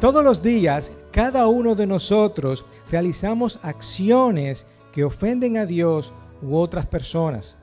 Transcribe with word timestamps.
Todos 0.00 0.22
los 0.22 0.42
días, 0.42 0.92
cada 1.10 1.46
uno 1.46 1.74
de 1.74 1.86
nosotros 1.86 2.66
realizamos 2.90 3.58
acciones 3.62 4.66
que 4.92 5.04
ofenden 5.04 5.56
a 5.56 5.64
Dios 5.64 6.12
u 6.42 6.56
otras 6.56 6.84
personas. 6.84 7.56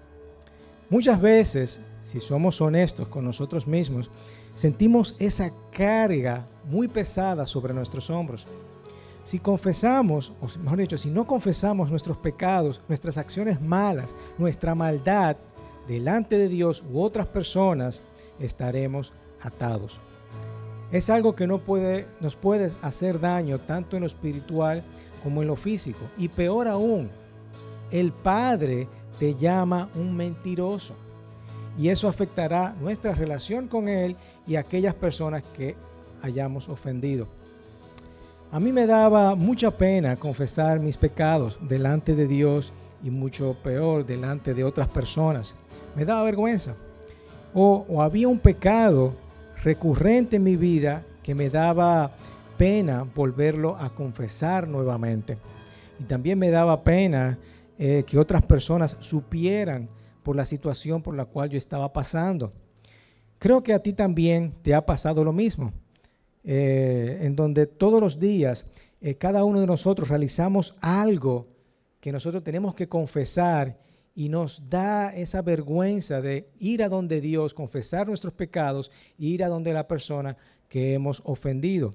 Muchas 0.89 1.21
veces, 1.21 1.79
si 2.01 2.19
somos 2.19 2.59
honestos 2.59 3.07
con 3.07 3.23
nosotros 3.23 3.67
mismos, 3.67 4.09
sentimos 4.55 5.15
esa 5.19 5.53
carga 5.71 6.47
muy 6.65 6.87
pesada 6.87 7.45
sobre 7.45 7.71
nuestros 7.71 8.09
hombros. 8.09 8.47
Si 9.23 9.37
confesamos, 9.37 10.33
o 10.41 10.47
mejor 10.59 10.79
dicho, 10.79 10.97
si 10.97 11.11
no 11.11 11.27
confesamos 11.27 11.91
nuestros 11.91 12.17
pecados, 12.17 12.81
nuestras 12.87 13.19
acciones 13.19 13.61
malas, 13.61 14.15
nuestra 14.39 14.73
maldad 14.73 15.37
delante 15.87 16.39
de 16.39 16.49
Dios 16.49 16.83
u 16.91 16.99
otras 16.99 17.27
personas, 17.27 18.01
estaremos 18.39 19.13
atados. 19.39 19.99
Es 20.91 21.09
algo 21.09 21.35
que 21.35 21.47
no 21.47 21.59
puede, 21.59 22.05
nos 22.19 22.35
puede 22.35 22.71
hacer 22.81 23.19
daño 23.19 23.59
tanto 23.59 23.95
en 23.95 24.01
lo 24.01 24.07
espiritual 24.07 24.83
como 25.23 25.41
en 25.41 25.47
lo 25.47 25.55
físico. 25.55 26.01
Y 26.17 26.27
peor 26.27 26.67
aún, 26.67 27.09
el 27.91 28.11
Padre 28.11 28.87
te 29.19 29.35
llama 29.35 29.89
un 29.95 30.15
mentiroso. 30.15 30.95
Y 31.77 31.89
eso 31.89 32.07
afectará 32.07 32.75
nuestra 32.79 33.15
relación 33.15 33.67
con 33.67 33.87
Él 33.87 34.15
y 34.45 34.55
aquellas 34.55 34.93
personas 34.93 35.43
que 35.55 35.75
hayamos 36.21 36.69
ofendido. 36.69 37.27
A 38.51 38.59
mí 38.59 38.71
me 38.71 38.85
daba 38.85 39.33
mucha 39.33 39.71
pena 39.71 40.15
confesar 40.15 40.79
mis 40.79 40.97
pecados 40.97 41.57
delante 41.61 42.15
de 42.15 42.27
Dios 42.27 42.71
y 43.03 43.09
mucho 43.09 43.55
peor 43.63 44.05
delante 44.05 44.53
de 44.53 44.63
otras 44.63 44.87
personas. 44.87 45.55
Me 45.95 46.05
daba 46.05 46.23
vergüenza. 46.23 46.75
O, 47.55 47.85
o 47.89 48.01
había 48.01 48.27
un 48.27 48.39
pecado 48.39 49.13
recurrente 49.63 50.35
en 50.35 50.43
mi 50.43 50.55
vida 50.57 51.05
que 51.23 51.33
me 51.33 51.49
daba 51.49 52.11
pena 52.57 53.07
volverlo 53.15 53.75
a 53.77 53.89
confesar 53.89 54.67
nuevamente. 54.67 55.37
Y 55.99 56.03
también 56.03 56.37
me 56.37 56.49
daba 56.49 56.83
pena 56.83 57.37
eh, 57.79 58.03
que 58.05 58.19
otras 58.19 58.43
personas 58.43 58.97
supieran 58.99 59.89
por 60.21 60.35
la 60.35 60.45
situación 60.45 61.01
por 61.01 61.15
la 61.15 61.25
cual 61.25 61.49
yo 61.49 61.57
estaba 61.57 61.91
pasando. 61.91 62.51
Creo 63.39 63.63
que 63.63 63.73
a 63.73 63.79
ti 63.79 63.93
también 63.93 64.53
te 64.61 64.73
ha 64.73 64.85
pasado 64.85 65.23
lo 65.23 65.33
mismo, 65.33 65.73
eh, 66.43 67.19
en 67.21 67.35
donde 67.35 67.65
todos 67.65 68.01
los 68.01 68.19
días 68.19 68.65
eh, 69.01 69.15
cada 69.15 69.43
uno 69.43 69.59
de 69.59 69.67
nosotros 69.67 70.07
realizamos 70.07 70.75
algo 70.81 71.47
que 71.99 72.11
nosotros 72.11 72.43
tenemos 72.43 72.73
que 72.73 72.87
confesar 72.87 73.77
y 74.15 74.29
nos 74.29 74.69
da 74.69 75.13
esa 75.15 75.41
vergüenza 75.41 76.21
de 76.21 76.49
ir 76.59 76.83
a 76.83 76.89
donde 76.89 77.19
Dios, 77.21 77.53
confesar 77.53 78.07
nuestros 78.07 78.33
pecados 78.33 78.91
ir 79.17 79.43
a 79.43 79.47
donde 79.47 79.73
la 79.73 79.87
persona 79.87 80.37
que 80.69 80.93
hemos 80.93 81.21
ofendido. 81.25 81.93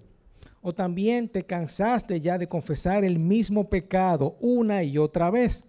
O 0.61 0.75
también 0.75 1.29
te 1.29 1.45
cansaste 1.45 2.21
ya 2.21 2.39
de 2.39 2.49
confesar 2.49 3.05
el 3.05 3.19
mismo 3.19 3.69
pecado 3.69 4.37
una 4.41 4.83
y 4.83 4.99
otra 4.99 5.31
vez. 5.31 5.65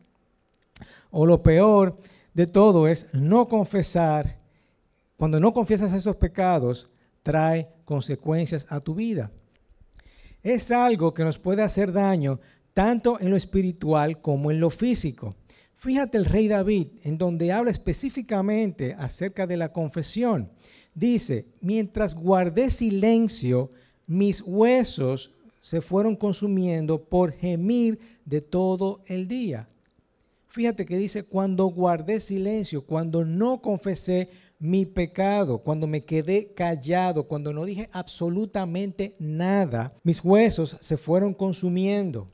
O 1.12 1.26
lo 1.26 1.44
peor 1.44 1.96
de 2.34 2.48
todo 2.48 2.88
es 2.88 3.14
no 3.14 3.48
confesar. 3.48 4.38
Cuando 5.18 5.40
no 5.40 5.54
confiesas 5.54 5.94
esos 5.94 6.16
pecados, 6.16 6.90
trae 7.22 7.72
consecuencias 7.86 8.66
a 8.70 8.80
tu 8.80 8.96
vida. 8.96 9.32
Es 10.42 10.72
algo 10.72 11.14
que 11.14 11.24
nos 11.24 11.38
puede 11.38 11.62
hacer 11.62 11.92
daño 11.92 12.40
tanto 12.74 13.20
en 13.20 13.30
lo 13.30 13.36
espiritual 13.36 14.18
como 14.22 14.52
en 14.52 14.60
lo 14.60 14.70
físico. 14.70 15.36
Fíjate 15.80 16.18
el 16.18 16.26
rey 16.26 16.50
David, 16.50 16.88
en 17.04 17.18
donde 17.18 17.54
habla 17.54 17.72
específicamente 17.72 18.98
acerca 19.00 19.48
de 19.48 19.56
la 19.56 19.72
confesión. 19.72 20.52
Dice, 20.94 21.46
mientras 21.62 22.16
guardé 22.16 22.70
silencio, 22.70 23.70
mis 24.06 24.42
huesos 24.42 25.32
se 25.62 25.80
fueron 25.80 26.18
consumiendo 26.18 27.02
por 27.02 27.32
gemir 27.32 27.98
de 28.26 28.42
todo 28.42 29.00
el 29.08 29.30
día. 29.30 29.70
Fíjate 30.50 30.86
que 30.86 30.98
dice, 30.98 31.24
cuando 31.24 31.68
guardé 31.68 32.20
silencio, 32.20 32.82
cuando 32.82 33.24
no 33.24 33.62
confesé 33.62 34.28
mi 34.60 34.86
pecado, 34.86 35.60
cuando 35.60 35.88
me 35.88 36.02
quedé 36.02 36.48
callado, 36.54 37.24
cuando 37.24 37.54
no 37.54 37.64
dije 37.64 37.88
absolutamente 37.94 39.16
nada, 39.18 39.94
mis 40.04 40.22
huesos 40.26 40.76
se 40.82 40.98
fueron 40.98 41.34
consumiendo 41.34 42.28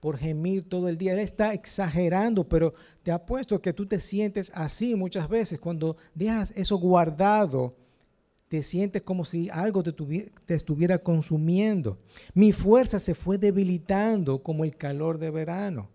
por 0.00 0.18
gemir 0.18 0.64
todo 0.64 0.88
el 0.88 0.96
día. 0.96 1.12
Él 1.12 1.18
está 1.18 1.52
exagerando, 1.52 2.48
pero 2.48 2.72
te 3.02 3.10
apuesto 3.10 3.60
que 3.60 3.72
tú 3.72 3.86
te 3.86 4.00
sientes 4.00 4.52
así 4.54 4.94
muchas 4.94 5.28
veces. 5.28 5.58
Cuando 5.58 5.96
dejas 6.14 6.52
eso 6.56 6.76
guardado, 6.76 7.74
te 8.48 8.62
sientes 8.62 9.02
como 9.02 9.24
si 9.24 9.50
algo 9.50 9.82
te, 9.82 9.92
te, 9.92 10.54
estuviera 10.54 10.98
consumiendo. 10.98 11.98
Mi 12.34 12.52
fuerza 12.52 12.98
se 12.98 13.14
fue 13.14 13.38
debilitando 13.38 14.42
como 14.42 14.64
el 14.64 14.76
calor 14.76 15.18
de 15.18 15.30
verano. 15.30 15.90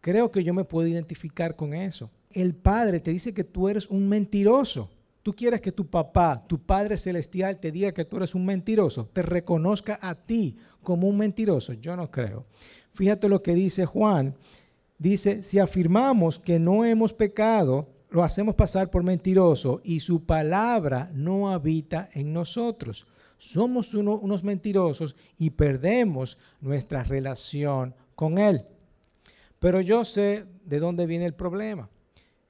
Creo 0.00 0.30
que 0.32 0.42
yo 0.42 0.52
me 0.52 0.64
puedo 0.64 0.88
identificar 0.88 1.54
con 1.54 1.74
eso. 1.74 2.10
El 2.30 2.54
Padre 2.54 2.98
te 2.98 3.12
dice 3.12 3.32
que 3.32 3.44
tú 3.44 3.68
eres 3.68 3.86
un 3.88 4.08
mentiroso. 4.08 4.90
Tú 5.22 5.32
quieres 5.32 5.60
que 5.60 5.70
tu 5.70 5.86
papá, 5.86 6.44
tu 6.48 6.58
Padre 6.58 6.98
Celestial, 6.98 7.60
te 7.60 7.70
diga 7.70 7.92
que 7.92 8.04
tú 8.04 8.16
eres 8.16 8.34
un 8.34 8.44
mentiroso, 8.44 9.06
te 9.12 9.22
reconozca 9.22 9.96
a 10.02 10.16
ti 10.16 10.56
como 10.82 11.06
un 11.06 11.16
mentiroso. 11.16 11.74
Yo 11.74 11.96
no 11.96 12.10
creo. 12.10 12.46
Fíjate 12.94 13.28
lo 13.28 13.42
que 13.42 13.54
dice 13.54 13.86
Juan. 13.86 14.34
Dice, 14.98 15.42
si 15.42 15.58
afirmamos 15.58 16.38
que 16.38 16.58
no 16.58 16.84
hemos 16.84 17.12
pecado, 17.12 17.88
lo 18.10 18.22
hacemos 18.22 18.54
pasar 18.54 18.90
por 18.90 19.02
mentiroso 19.02 19.80
y 19.82 20.00
su 20.00 20.24
palabra 20.24 21.10
no 21.14 21.50
habita 21.50 22.08
en 22.12 22.32
nosotros. 22.32 23.06
Somos 23.38 23.94
unos 23.94 24.44
mentirosos 24.44 25.16
y 25.36 25.50
perdemos 25.50 26.38
nuestra 26.60 27.02
relación 27.02 27.94
con 28.14 28.38
Él. 28.38 28.64
Pero 29.58 29.80
yo 29.80 30.04
sé 30.04 30.44
de 30.64 30.78
dónde 30.78 31.06
viene 31.06 31.24
el 31.24 31.34
problema. 31.34 31.88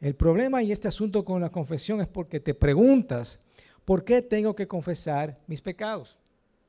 El 0.01 0.17
problema 0.17 0.63
y 0.63 0.73
este 0.73 0.89
asunto 0.89 1.25
con 1.25 1.41
la 1.41 1.51
confesión 1.51 2.01
es 2.01 2.09
porque 2.09 2.41
te 2.41 2.55
preguntas, 2.55 3.41
¿por 3.85 4.05
qué 4.05 4.21
tengo 4.21 4.55
que 4.55 4.67
confesar 4.67 5.39
mis 5.47 5.61
pecados? 5.61 6.19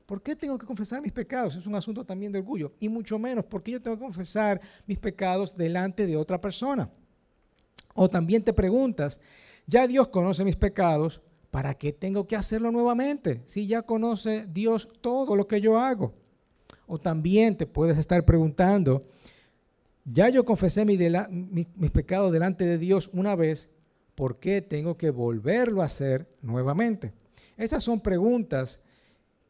¿Por 0.06 0.22
qué 0.22 0.36
tengo 0.36 0.58
que 0.58 0.66
confesar 0.66 1.00
mis 1.00 1.12
pecados? 1.12 1.56
Es 1.56 1.66
un 1.66 1.74
asunto 1.74 2.04
también 2.04 2.30
de 2.30 2.40
orgullo. 2.40 2.72
Y 2.78 2.88
mucho 2.88 3.18
menos, 3.18 3.44
¿por 3.44 3.62
qué 3.62 3.72
yo 3.72 3.80
tengo 3.80 3.96
que 3.96 4.04
confesar 4.04 4.60
mis 4.86 4.98
pecados 4.98 5.56
delante 5.56 6.06
de 6.06 6.16
otra 6.16 6.40
persona? 6.40 6.90
O 7.94 8.10
también 8.10 8.42
te 8.42 8.52
preguntas, 8.52 9.20
ya 9.66 9.86
Dios 9.86 10.08
conoce 10.08 10.44
mis 10.44 10.56
pecados, 10.56 11.22
¿para 11.50 11.74
qué 11.74 11.92
tengo 11.92 12.26
que 12.26 12.36
hacerlo 12.36 12.70
nuevamente? 12.70 13.40
Si 13.46 13.66
ya 13.66 13.82
conoce 13.82 14.46
Dios 14.52 14.88
todo 15.00 15.36
lo 15.36 15.46
que 15.46 15.60
yo 15.60 15.78
hago. 15.78 16.12
O 16.86 16.98
también 16.98 17.56
te 17.56 17.66
puedes 17.66 17.96
estar 17.96 18.24
preguntando, 18.26 19.00
ya 20.04 20.28
yo 20.28 20.44
confesé 20.44 20.84
mis 20.84 21.90
pecados 21.92 22.30
delante 22.30 22.66
de 22.66 22.76
Dios 22.76 23.08
una 23.14 23.34
vez, 23.36 23.70
¿por 24.14 24.38
qué 24.38 24.60
tengo 24.60 24.98
que 24.98 25.08
volverlo 25.08 25.80
a 25.80 25.86
hacer 25.86 26.28
nuevamente? 26.42 27.14
Esas 27.56 27.82
son 27.82 28.00
preguntas 28.00 28.82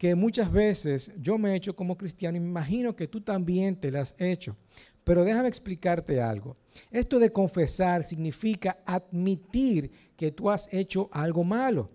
que 0.05 0.15
muchas 0.15 0.53
veces 0.53 1.15
yo 1.19 1.39
me 1.39 1.53
he 1.53 1.57
hecho 1.57 1.75
como 1.75 1.97
cristiano 1.97 2.37
y 2.37 2.41
me 2.41 2.51
imagino 2.51 2.95
que 2.95 3.09
tú 3.09 3.23
también 3.23 3.75
te 3.75 3.91
las 3.91 4.13
has 4.13 4.21
hecho. 4.21 4.55
Pero 5.03 5.25
déjame 5.25 5.49
explicarte 5.49 6.21
algo. 6.21 6.55
Esto 6.91 7.19
de 7.19 7.31
confesar 7.31 8.05
significa 8.05 8.77
admitir 8.85 9.91
que 10.15 10.31
tú 10.31 10.51
has 10.51 10.71
hecho 10.75 11.09
algo 11.11 11.43
malo 11.43 11.89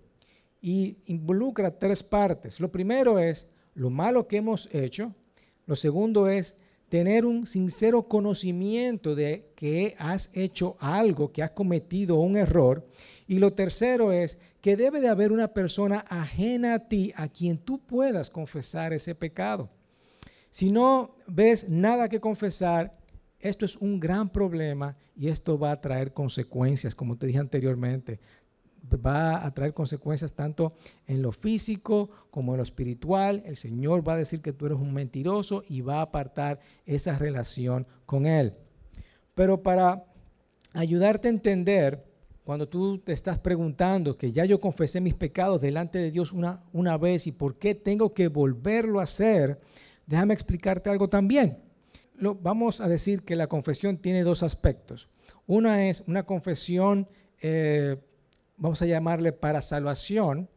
y 0.60 0.98
involucra 1.06 1.78
tres 1.78 2.02
partes. 2.02 2.60
Lo 2.60 2.72
primero 2.72 3.20
es 3.20 3.48
lo 3.76 3.92
malo 3.92 4.28
que 4.28 4.38
hemos 4.38 4.74
hecho. 4.74 5.14
Lo 5.68 5.76
segundo 5.76 6.28
es 6.30 6.56
tener 6.90 7.28
un 7.28 7.46
sincero 7.46 8.08
conocimiento 8.08 9.14
de 9.14 9.52
que 9.56 9.96
has 10.00 10.32
hecho 10.34 10.78
algo, 10.80 11.32
que 11.32 11.44
has 11.44 11.52
cometido 11.52 12.16
un 12.16 12.38
error. 12.38 12.88
Y 13.30 13.38
lo 13.38 13.54
tercero 13.54 14.12
es 14.12 14.40
que 14.60 14.76
debe 14.76 15.00
de 15.00 15.08
haber 15.08 15.32
una 15.32 15.50
persona 15.50 16.04
ajena 16.10 16.74
a 16.74 16.80
ti 16.88 17.14
a 17.16 17.28
quien 17.28 17.60
tú 17.60 17.78
puedas 17.78 18.32
confesar 18.32 18.92
ese 18.92 19.14
pecado. 19.14 19.70
Si 20.50 20.72
no 20.72 21.16
ves 21.28 21.70
nada 21.70 22.10
que 22.10 22.20
confesar, 22.20 22.92
esto 23.40 23.68
es 23.68 23.76
un 23.76 24.00
gran 24.00 24.30
problema 24.30 24.98
y 25.16 25.28
esto 25.28 25.60
va 25.60 25.74
a 25.74 25.80
traer 25.80 26.12
consecuencias, 26.12 26.96
como 26.96 27.20
te 27.20 27.28
dije 27.28 27.38
anteriormente 27.38 28.20
va 29.06 29.46
a 29.46 29.54
traer 29.54 29.76
consecuencias 29.76 30.34
tanto 30.34 30.74
en 31.06 31.22
lo 31.22 31.32
físico 31.32 32.10
como 32.32 32.54
en 32.54 32.58
lo 32.58 32.64
espiritual. 32.64 33.44
El 33.46 33.58
Señor 33.58 34.08
va 34.08 34.14
a 34.14 34.18
decir 34.18 34.42
que 34.42 34.54
tú 34.54 34.66
eres 34.66 34.80
un 34.80 34.92
mentiroso 34.92 35.64
y 35.68 35.82
va 35.82 36.00
a 36.00 36.04
apartar 36.04 36.60
esa 36.88 37.16
relación 37.16 37.86
con 38.08 38.26
Él. 38.26 38.54
Pero 39.36 39.62
para 39.62 40.06
ayudarte 40.74 41.28
a 41.28 41.32
entender, 41.32 42.09
cuando 42.50 42.68
tú 42.68 42.98
te 42.98 43.14
estás 43.14 43.38
preguntando 43.38 44.18
que 44.18 44.32
ya 44.32 44.44
yo 44.44 44.60
confesé 44.60 45.00
mis 45.00 45.14
pecados 45.14 45.62
delante 45.62 46.00
de 46.00 46.10
Dios 46.10 46.32
una, 46.32 46.64
una 46.74 46.98
vez 46.98 47.28
y 47.28 47.32
por 47.32 47.60
qué 47.60 47.76
tengo 47.76 48.16
que 48.16 48.28
volverlo 48.28 49.00
a 49.00 49.04
hacer, 49.04 49.62
déjame 50.08 50.34
explicarte 50.34 50.90
algo 50.90 51.08
también. 51.08 51.60
Lo, 52.16 52.34
vamos 52.34 52.82
a 52.82 52.88
decir 52.88 53.22
que 53.22 53.36
la 53.36 53.46
confesión 53.46 53.98
tiene 53.98 54.24
dos 54.24 54.42
aspectos. 54.42 55.10
Una 55.46 55.90
es 55.90 56.04
una 56.08 56.24
confesión 56.24 57.08
eh, 57.40 57.98
vamos 58.58 58.82
a 58.82 58.88
llamarle 58.88 59.32
para 59.32 59.62
salvación. 59.62 60.50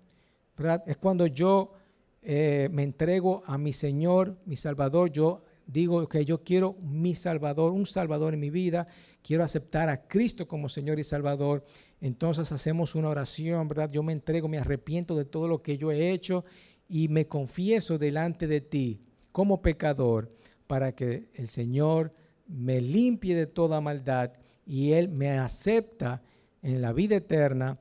Es 0.86 0.96
cuando 0.96 1.26
yo 1.26 1.74
eh, 2.22 2.70
me 2.72 2.84
entrego 2.84 3.42
a 3.44 3.58
mi 3.58 3.74
Señor, 3.74 4.38
mi 4.46 4.56
Salvador, 4.56 5.12
yo 5.12 5.42
digo 5.66 6.08
que 6.08 6.24
yo 6.24 6.42
quiero 6.42 6.74
mi 6.80 7.14
Salvador, 7.14 7.72
un 7.72 7.84
Salvador 7.84 8.32
en 8.32 8.40
mi 8.40 8.48
vida, 8.48 8.86
quiero 9.22 9.44
aceptar 9.44 9.88
a 9.88 10.06
Cristo 10.06 10.46
como 10.46 10.68
Señor 10.68 10.98
y 10.98 11.04
Salvador, 11.04 11.64
entonces 12.00 12.52
hacemos 12.52 12.94
una 12.94 13.08
oración, 13.08 13.68
¿verdad? 13.68 13.90
Yo 13.90 14.02
me 14.02 14.12
entrego, 14.12 14.48
me 14.48 14.58
arrepiento 14.58 15.16
de 15.16 15.24
todo 15.24 15.48
lo 15.48 15.62
que 15.62 15.78
yo 15.78 15.92
he 15.92 16.10
hecho 16.10 16.44
y 16.88 17.08
me 17.08 17.26
confieso 17.26 17.98
delante 17.98 18.46
de 18.46 18.60
ti 18.60 19.00
como 19.30 19.62
pecador 19.62 20.28
para 20.66 20.94
que 20.94 21.28
el 21.34 21.48
Señor 21.48 22.12
me 22.46 22.80
limpie 22.80 23.34
de 23.34 23.46
toda 23.46 23.80
maldad 23.80 24.32
y 24.66 24.92
Él 24.92 25.08
me 25.08 25.30
acepta 25.38 26.22
en 26.62 26.82
la 26.82 26.92
vida 26.92 27.16
eterna 27.16 27.78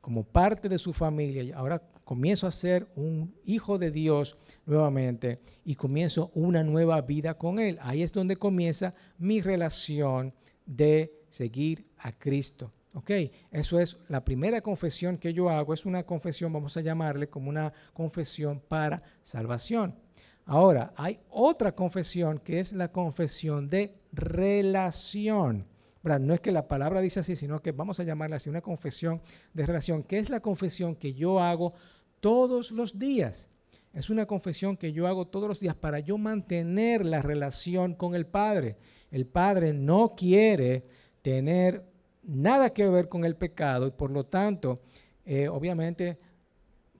como 0.00 0.24
parte 0.24 0.68
de 0.68 0.78
su 0.78 0.92
familia. 0.92 1.56
Ahora 1.56 1.82
comienzo 2.04 2.46
a 2.46 2.52
ser 2.52 2.86
un 2.96 3.34
hijo 3.44 3.78
de 3.78 3.90
Dios 3.90 4.36
nuevamente 4.66 5.40
y 5.64 5.76
comienzo 5.76 6.30
una 6.34 6.62
nueva 6.62 7.00
vida 7.00 7.34
con 7.34 7.58
Él. 7.58 7.78
Ahí 7.80 8.02
es 8.02 8.12
donde 8.12 8.36
comienza 8.36 8.94
mi 9.18 9.40
relación 9.40 10.34
de 10.66 11.24
seguir 11.30 11.86
a 11.98 12.12
Cristo. 12.12 12.72
¿Ok? 12.94 13.10
Eso 13.50 13.80
es 13.80 13.96
la 14.08 14.22
primera 14.22 14.60
confesión 14.60 15.16
que 15.16 15.32
yo 15.32 15.48
hago. 15.48 15.72
Es 15.72 15.86
una 15.86 16.04
confesión, 16.04 16.52
vamos 16.52 16.76
a 16.76 16.82
llamarle 16.82 17.28
como 17.28 17.48
una 17.48 17.72
confesión 17.94 18.60
para 18.60 19.02
salvación. 19.22 19.96
Ahora, 20.44 20.92
hay 20.96 21.20
otra 21.30 21.74
confesión 21.74 22.38
que 22.38 22.60
es 22.60 22.72
la 22.72 22.92
confesión 22.92 23.70
de 23.70 23.98
relación. 24.12 25.66
No 26.02 26.34
es 26.34 26.40
que 26.40 26.52
la 26.52 26.66
palabra 26.66 27.00
dice 27.00 27.20
así, 27.20 27.36
sino 27.36 27.62
que 27.62 27.72
vamos 27.72 28.00
a 28.00 28.04
llamarla 28.04 28.36
así, 28.36 28.50
una 28.50 28.60
confesión 28.60 29.22
de 29.54 29.64
relación, 29.64 30.02
que 30.02 30.18
es 30.18 30.28
la 30.28 30.40
confesión 30.40 30.96
que 30.96 31.14
yo 31.14 31.40
hago 31.40 31.72
todos 32.20 32.72
los 32.72 32.98
días. 32.98 33.48
Es 33.94 34.10
una 34.10 34.26
confesión 34.26 34.76
que 34.76 34.92
yo 34.92 35.06
hago 35.06 35.28
todos 35.28 35.48
los 35.48 35.60
días 35.60 35.76
para 35.76 36.00
yo 36.00 36.18
mantener 36.18 37.06
la 37.06 37.22
relación 37.22 37.94
con 37.94 38.14
el 38.14 38.26
Padre. 38.26 38.76
El 39.12 39.26
Padre 39.26 39.72
no 39.72 40.14
quiere 40.16 40.82
tener 41.22 41.84
nada 42.24 42.70
que 42.70 42.88
ver 42.88 43.08
con 43.08 43.24
el 43.24 43.36
pecado 43.36 43.86
y 43.86 43.90
por 43.90 44.10
lo 44.10 44.24
tanto, 44.24 44.80
eh, 45.24 45.48
obviamente, 45.48 46.18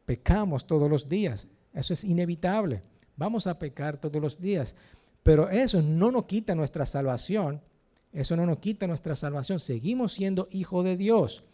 pecamos 0.04 0.66
todos 0.66 0.88
los 0.88 1.08
días. 1.08 1.48
Eso 1.72 1.94
es 1.94 2.04
inevitable. 2.04 2.82
Vamos 3.16 3.46
a 3.46 3.58
pecar 3.58 3.96
todos 3.96 4.20
los 4.20 4.38
días. 4.40 4.76
Pero 5.22 5.48
eso 5.48 5.80
no 5.82 6.10
nos 6.12 6.26
quita 6.26 6.54
nuestra 6.54 6.86
salvación. 6.86 7.60
Eso 8.12 8.36
no 8.36 8.44
nos 8.44 8.58
quita 8.58 8.86
nuestra 8.86 9.16
salvación. 9.16 9.58
Seguimos 9.58 10.12
siendo 10.12 10.48
hijos 10.50 10.84
de 10.84 10.96
Dios, 10.96 11.44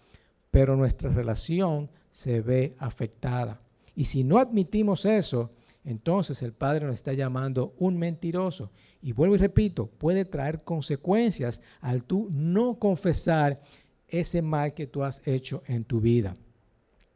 pero 0.50 0.76
nuestra 0.76 1.10
relación 1.10 1.88
se 2.10 2.40
ve 2.40 2.74
afectada. 2.78 3.60
Y 3.94 4.06
si 4.06 4.24
no 4.24 4.38
admitimos 4.38 5.04
eso, 5.04 5.50
entonces 5.88 6.42
el 6.42 6.52
Padre 6.52 6.84
nos 6.84 6.96
está 6.96 7.14
llamando 7.14 7.74
un 7.78 7.98
mentiroso. 7.98 8.70
Y 9.00 9.12
vuelvo 9.12 9.36
y 9.36 9.38
repito, 9.38 9.86
puede 9.86 10.26
traer 10.26 10.62
consecuencias 10.62 11.62
al 11.80 12.04
tú 12.04 12.28
no 12.30 12.78
confesar 12.78 13.62
ese 14.06 14.42
mal 14.42 14.74
que 14.74 14.86
tú 14.86 15.02
has 15.02 15.26
hecho 15.26 15.62
en 15.66 15.84
tu 15.84 15.98
vida. 16.02 16.34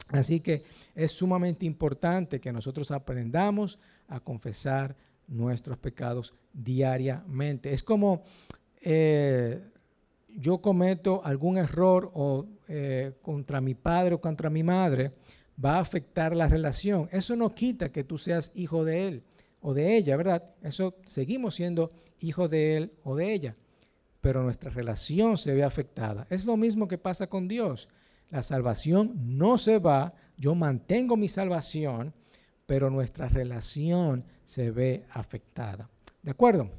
Así 0.08 0.40
que 0.40 0.64
es 0.94 1.12
sumamente 1.12 1.66
importante 1.66 2.40
que 2.40 2.50
nosotros 2.50 2.90
aprendamos 2.92 3.78
a 4.08 4.20
confesar 4.20 4.96
nuestros 5.28 5.76
pecados 5.76 6.32
diariamente. 6.54 7.74
Es 7.74 7.82
como 7.82 8.22
eh, 8.80 9.60
yo 10.34 10.62
cometo 10.62 11.20
algún 11.26 11.58
error 11.58 12.10
o 12.14 12.46
eh, 12.68 13.12
contra 13.20 13.60
mi 13.60 13.74
padre 13.74 14.14
o 14.14 14.20
contra 14.22 14.48
mi 14.48 14.62
madre, 14.62 15.12
va 15.64 15.76
a 15.76 15.80
afectar 15.80 16.34
la 16.34 16.48
relación. 16.48 17.08
Eso 17.12 17.36
no 17.36 17.54
quita 17.54 17.90
que 17.90 18.04
tú 18.04 18.18
seas 18.18 18.52
hijo 18.54 18.84
de 18.84 19.08
él 19.08 19.22
o 19.60 19.74
de 19.74 19.96
ella, 19.96 20.16
¿verdad? 20.16 20.54
Eso 20.62 20.96
seguimos 21.04 21.54
siendo 21.54 21.90
hijo 22.20 22.48
de 22.48 22.76
él 22.76 22.92
o 23.04 23.16
de 23.16 23.32
ella, 23.32 23.56
pero 24.20 24.42
nuestra 24.42 24.70
relación 24.70 25.38
se 25.38 25.54
ve 25.54 25.64
afectada. 25.64 26.26
Es 26.30 26.44
lo 26.44 26.56
mismo 26.56 26.88
que 26.88 26.98
pasa 26.98 27.28
con 27.28 27.48
Dios. 27.48 27.88
La 28.30 28.42
salvación 28.42 29.12
no 29.36 29.58
se 29.58 29.78
va, 29.78 30.14
yo 30.36 30.54
mantengo 30.54 31.16
mi 31.16 31.28
salvación, 31.28 32.14
pero 32.66 32.90
nuestra 32.90 33.28
relación 33.28 34.24
se 34.44 34.70
ve 34.70 35.04
afectada. 35.10 35.90
¿De 36.22 36.30
acuerdo? 36.30 36.70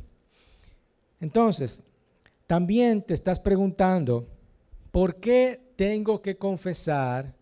Entonces, 1.19 1.83
también 2.47 3.01
te 3.01 3.13
estás 3.13 3.39
preguntando, 3.39 4.25
¿por 4.91 5.17
qué 5.17 5.73
tengo 5.75 6.21
que 6.21 6.37
confesar 6.37 7.35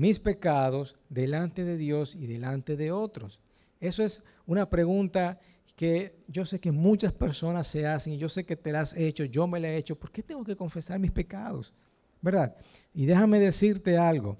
mis 0.00 0.18
pecados 0.18 0.96
delante 1.10 1.62
de 1.62 1.76
Dios 1.76 2.14
y 2.14 2.26
delante 2.26 2.74
de 2.74 2.90
otros? 2.90 3.38
Eso 3.80 4.02
es 4.02 4.24
una 4.46 4.70
pregunta 4.70 5.38
que 5.76 6.16
yo 6.26 6.46
sé 6.46 6.58
que 6.58 6.72
muchas 6.72 7.12
personas 7.12 7.66
se 7.66 7.86
hacen 7.86 8.14
y 8.14 8.16
yo 8.16 8.30
sé 8.30 8.46
que 8.46 8.56
te 8.56 8.72
la 8.72 8.80
has 8.80 8.96
hecho, 8.96 9.24
yo 9.24 9.46
me 9.46 9.60
la 9.60 9.68
he 9.68 9.76
hecho. 9.76 9.98
¿Por 9.98 10.10
qué 10.10 10.22
tengo 10.22 10.42
que 10.42 10.56
confesar 10.56 10.98
mis 10.98 11.10
pecados? 11.10 11.74
¿Verdad? 12.22 12.56
Y 12.94 13.04
déjame 13.04 13.40
decirte 13.40 13.98
algo. 13.98 14.38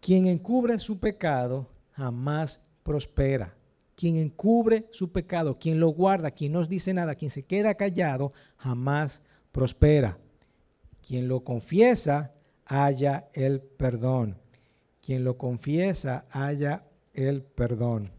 Quien 0.00 0.26
encubre 0.26 0.76
su 0.80 0.98
pecado 0.98 1.68
jamás 1.92 2.64
prospera. 2.82 3.54
Quien 3.94 4.16
encubre 4.16 4.88
su 4.90 5.12
pecado, 5.12 5.56
quien 5.56 5.78
lo 5.78 5.90
guarda, 5.90 6.32
quien 6.32 6.50
no 6.50 6.66
dice 6.66 6.92
nada, 6.92 7.14
quien 7.14 7.30
se 7.30 7.44
queda 7.44 7.76
callado, 7.76 8.32
jamás 8.56 9.22
prospera. 9.52 10.18
Quien 11.00 11.28
lo 11.28 11.44
confiesa, 11.44 12.34
haya 12.64 13.28
el 13.34 13.60
perdón. 13.60 14.36
Quien 15.00 15.24
lo 15.24 15.38
confiesa, 15.38 16.26
haya 16.30 16.84
el 17.14 17.42
perdón. 17.42 18.10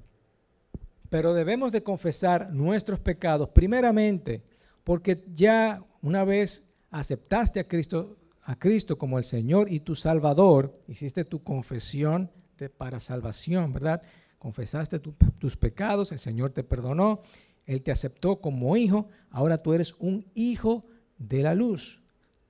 Pero 1.10 1.34
debemos 1.34 1.72
de 1.72 1.84
confesar 1.84 2.52
nuestros 2.52 3.00
pecados 3.00 3.50
primeramente 3.50 4.44
porque 4.84 5.24
ya 5.34 5.84
una 6.02 6.24
vez 6.24 6.68
aceptaste 6.90 7.60
a 7.60 7.68
Cristo, 7.68 8.18
a 8.44 8.58
Cristo 8.58 8.98
como 8.98 9.18
el 9.18 9.24
Señor 9.24 9.72
y 9.72 9.82
tu 9.82 9.96
Salvador, 9.96 10.74
hiciste 10.88 11.26
tu 11.26 11.44
confesión 11.44 12.32
para 12.78 13.00
salvación, 13.00 13.74
¿verdad? 13.74 14.02
confesaste 14.42 15.00
tus 15.00 15.56
pecados, 15.56 16.12
el 16.12 16.18
Señor 16.18 16.52
te 16.52 16.64
perdonó, 16.64 17.22
Él 17.68 17.84
te 17.84 17.92
aceptó 17.92 18.42
como 18.42 18.76
hijo, 18.76 19.08
ahora 19.30 19.60
tú 19.60 19.74
eres 19.74 19.94
un 20.00 20.26
hijo 20.34 20.84
de 21.20 21.44
la 21.44 21.54
luz. 21.54 22.01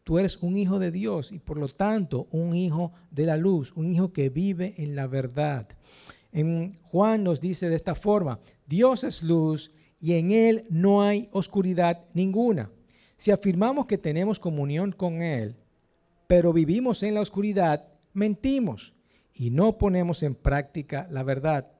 Tú 0.04 0.18
eres 0.18 0.38
un 0.38 0.58
hijo 0.58 0.80
de 0.80 0.92
Dios 0.92 1.32
y 1.32 1.40
por 1.40 1.58
lo 1.58 1.68
tanto 1.68 2.28
un 2.32 2.56
hijo 2.56 2.92
de 3.12 3.26
la 3.26 3.38
luz, 3.38 3.72
un 3.76 3.92
hijo 3.92 4.12
que 4.12 4.30
vive 4.30 4.74
en 4.78 4.96
la 4.96 5.08
verdad. 5.08 5.68
En 6.32 6.80
Juan 6.84 7.24
nos 7.24 7.40
dice 7.40 7.70
de 7.70 7.76
esta 7.76 7.94
forma, 7.94 8.40
Dios 8.66 9.04
es 9.04 9.22
luz 9.22 9.72
y 10.00 10.14
en 10.14 10.32
Él 10.32 10.64
no 10.70 11.04
hay 11.04 11.30
oscuridad 11.32 12.06
ninguna. 12.14 12.72
Si 13.16 13.30
afirmamos 13.30 13.86
que 13.86 14.00
tenemos 14.00 14.40
comunión 14.40 14.92
con 14.92 15.22
Él, 15.22 15.56
pero 16.28 16.54
vivimos 16.54 17.04
en 17.04 17.14
la 17.14 17.22
oscuridad, 17.22 17.88
mentimos 18.14 18.94
y 19.34 19.50
no 19.52 19.78
ponemos 19.78 20.24
en 20.24 20.34
práctica 20.34 21.08
la 21.12 21.22
verdad. 21.24 21.72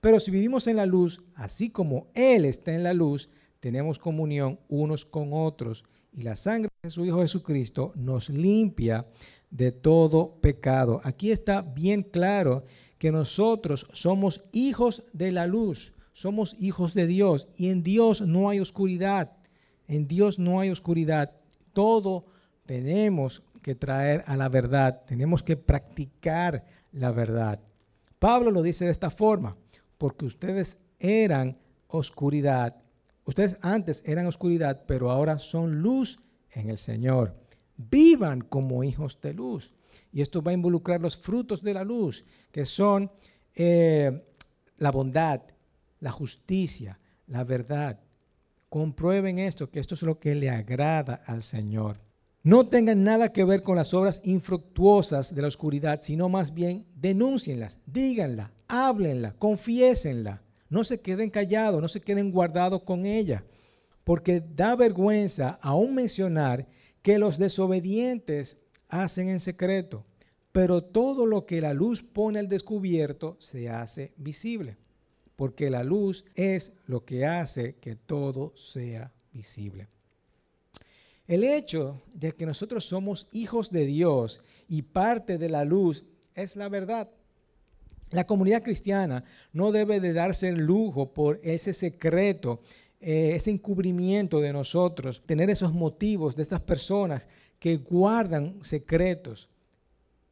Pero 0.00 0.18
si 0.18 0.30
vivimos 0.30 0.66
en 0.66 0.76
la 0.76 0.86
luz, 0.86 1.22
así 1.34 1.70
como 1.70 2.08
Él 2.14 2.44
está 2.44 2.74
en 2.74 2.82
la 2.82 2.92
luz, 2.92 3.30
tenemos 3.60 3.98
comunión 3.98 4.58
unos 4.68 5.04
con 5.04 5.30
otros. 5.32 5.84
Y 6.12 6.22
la 6.22 6.36
sangre 6.36 6.69
su 6.88 7.04
Hijo 7.04 7.20
Jesucristo 7.20 7.92
nos 7.94 8.30
limpia 8.30 9.06
de 9.50 9.70
todo 9.70 10.36
pecado. 10.40 11.00
Aquí 11.04 11.30
está 11.30 11.60
bien 11.60 12.02
claro 12.02 12.64
que 12.96 13.12
nosotros 13.12 13.86
somos 13.92 14.44
hijos 14.52 15.04
de 15.12 15.30
la 15.30 15.46
luz, 15.46 15.92
somos 16.14 16.56
hijos 16.58 16.94
de 16.94 17.06
Dios 17.06 17.48
y 17.58 17.68
en 17.68 17.82
Dios 17.82 18.22
no 18.22 18.48
hay 18.48 18.60
oscuridad. 18.60 19.32
En 19.88 20.08
Dios 20.08 20.38
no 20.38 20.60
hay 20.60 20.70
oscuridad. 20.70 21.32
Todo 21.74 22.24
tenemos 22.64 23.42
que 23.62 23.74
traer 23.74 24.24
a 24.26 24.36
la 24.36 24.48
verdad, 24.48 25.02
tenemos 25.06 25.42
que 25.42 25.56
practicar 25.56 26.64
la 26.92 27.10
verdad. 27.10 27.60
Pablo 28.18 28.50
lo 28.50 28.62
dice 28.62 28.86
de 28.86 28.90
esta 28.90 29.10
forma 29.10 29.56
porque 29.98 30.24
ustedes 30.24 30.78
eran 30.98 31.58
oscuridad. 31.88 32.76
Ustedes 33.24 33.58
antes 33.60 34.02
eran 34.06 34.26
oscuridad, 34.26 34.84
pero 34.86 35.10
ahora 35.10 35.38
son 35.38 35.82
luz 35.82 36.20
en 36.52 36.70
el 36.70 36.78
Señor. 36.78 37.34
Vivan 37.76 38.40
como 38.40 38.84
hijos 38.84 39.20
de 39.20 39.34
luz. 39.34 39.72
Y 40.12 40.22
esto 40.22 40.42
va 40.42 40.50
a 40.50 40.54
involucrar 40.54 41.02
los 41.02 41.16
frutos 41.16 41.62
de 41.62 41.74
la 41.74 41.84
luz, 41.84 42.24
que 42.50 42.66
son 42.66 43.10
eh, 43.54 44.24
la 44.78 44.90
bondad, 44.90 45.42
la 46.00 46.10
justicia, 46.10 46.98
la 47.26 47.44
verdad. 47.44 48.00
Comprueben 48.68 49.38
esto, 49.38 49.70
que 49.70 49.80
esto 49.80 49.94
es 49.94 50.02
lo 50.02 50.18
que 50.18 50.34
le 50.34 50.50
agrada 50.50 51.22
al 51.26 51.42
Señor. 51.42 52.00
No 52.42 52.68
tengan 52.68 53.04
nada 53.04 53.32
que 53.32 53.44
ver 53.44 53.62
con 53.62 53.76
las 53.76 53.92
obras 53.92 54.22
infructuosas 54.24 55.34
de 55.34 55.42
la 55.42 55.48
oscuridad, 55.48 56.00
sino 56.00 56.28
más 56.30 56.54
bien 56.54 56.86
denúncienlas, 56.94 57.78
díganla, 57.84 58.52
háblenla, 58.66 59.34
confiésenla. 59.34 60.42
No 60.70 60.84
se 60.84 61.00
queden 61.00 61.28
callados, 61.28 61.82
no 61.82 61.88
se 61.88 62.00
queden 62.00 62.32
guardados 62.32 62.82
con 62.84 63.04
ella, 63.04 63.44
porque 64.04 64.40
da 64.40 64.76
vergüenza 64.76 65.58
aún 65.62 65.94
mencionar 65.94 66.66
que 67.02 67.18
los 67.18 67.38
desobedientes 67.38 68.58
hacen 68.88 69.28
en 69.28 69.40
secreto, 69.40 70.04
pero 70.52 70.82
todo 70.82 71.26
lo 71.26 71.46
que 71.46 71.60
la 71.60 71.74
luz 71.74 72.02
pone 72.02 72.38
al 72.38 72.48
descubierto 72.48 73.36
se 73.38 73.68
hace 73.68 74.12
visible. 74.16 74.76
porque 75.40 75.70
la 75.70 75.82
luz 75.84 76.26
es 76.34 76.74
lo 76.86 77.06
que 77.06 77.24
hace 77.24 77.76
que 77.76 77.96
todo 77.96 78.52
sea 78.58 79.10
visible. 79.32 79.88
El 81.26 81.44
hecho 81.44 82.02
de 82.12 82.32
que 82.32 82.44
nosotros 82.44 82.84
somos 82.84 83.26
hijos 83.32 83.70
de 83.70 83.86
Dios 83.86 84.42
y 84.68 84.82
parte 84.82 85.38
de 85.38 85.48
la 85.48 85.64
luz 85.64 86.04
es 86.34 86.56
la 86.56 86.68
verdad. 86.68 87.08
La 88.10 88.26
comunidad 88.26 88.62
cristiana 88.62 89.24
no 89.54 89.72
debe 89.72 89.98
de 89.98 90.12
darse 90.12 90.48
el 90.48 90.58
lujo 90.58 91.14
por 91.14 91.40
ese 91.42 91.72
secreto, 91.72 92.60
eh, 93.00 93.32
ese 93.34 93.50
encubrimiento 93.50 94.40
de 94.40 94.52
nosotros, 94.52 95.22
tener 95.24 95.48
esos 95.48 95.72
motivos 95.72 96.36
de 96.36 96.42
estas 96.42 96.60
personas 96.60 97.28
que 97.58 97.78
guardan 97.78 98.58
secretos, 98.62 99.48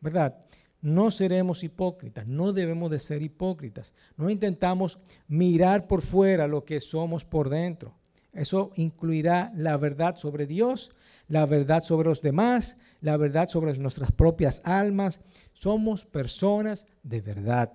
¿verdad? 0.01 0.39
No 0.81 1.11
seremos 1.11 1.65
hipócritas, 1.65 2.27
no 2.27 2.53
debemos 2.53 2.91
de 2.91 2.99
ser 2.99 3.23
hipócritas. 3.23 3.95
No 4.17 4.31
intentamos 4.31 4.99
mirar 5.27 5.89
por 5.89 6.03
fuera 6.03 6.47
lo 6.47 6.65
que 6.65 6.81
somos 6.81 7.25
por 7.25 7.49
dentro. 7.49 7.95
Eso 8.33 8.71
incluirá 8.77 9.51
la 9.57 9.77
verdad 9.77 10.17
sobre 10.17 10.47
Dios, 10.47 10.93
la 11.27 11.47
verdad 11.47 11.83
sobre 11.83 12.09
los 12.09 12.23
demás, 12.23 12.77
la 13.01 13.17
verdad 13.17 13.49
sobre 13.49 13.77
nuestras 13.79 14.13
propias 14.13 14.61
almas. 14.65 15.21
Somos 15.53 16.05
personas 16.05 16.87
de 17.03 17.23
verdad. 17.23 17.73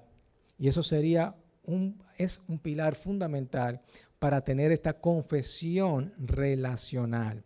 Y 0.57 0.69
eso 0.69 0.83
sería 0.83 1.35
un, 1.65 2.01
es 2.17 2.41
un 2.47 2.59
pilar 2.59 2.95
fundamental 2.95 3.81
para 4.23 4.45
tener 4.45 4.71
esta 4.71 5.01
confesión 5.01 6.13
relacional. 6.17 7.43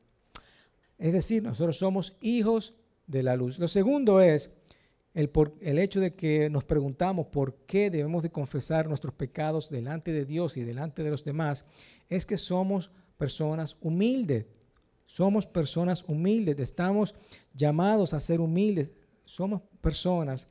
Es 0.99 1.11
decir, 1.11 1.41
nosotros 1.41 1.75
somos 1.75 2.15
hijos 2.21 2.75
de 3.07 3.23
la 3.23 3.35
luz. 3.35 3.57
Lo 3.57 3.67
segundo 3.67 4.21
es 4.21 4.51
el, 5.15 5.31
el, 5.61 5.79
hecho 5.79 5.99
de 5.99 6.13
que 6.13 6.51
nos 6.51 6.65
preguntamos 6.65 7.25
por 7.29 7.65
qué 7.65 7.89
debemos 7.89 8.21
de 8.21 8.29
confesar 8.29 8.87
nuestros 8.87 9.15
pecados 9.15 9.71
delante 9.71 10.11
de 10.11 10.23
Dios 10.23 10.55
y 10.55 10.61
delante 10.61 11.01
de 11.01 11.09
los 11.09 11.23
demás, 11.23 11.65
es 12.09 12.27
que 12.27 12.37
somos 12.37 12.91
personas 13.17 13.75
humildes. 13.81 14.45
Somos 15.07 15.47
personas 15.47 16.03
humildes, 16.07 16.59
estamos 16.59 17.15
llamados 17.55 18.13
a 18.13 18.19
ser 18.19 18.39
humildes. 18.39 18.91
Somos 19.25 19.63
personas 19.81 20.45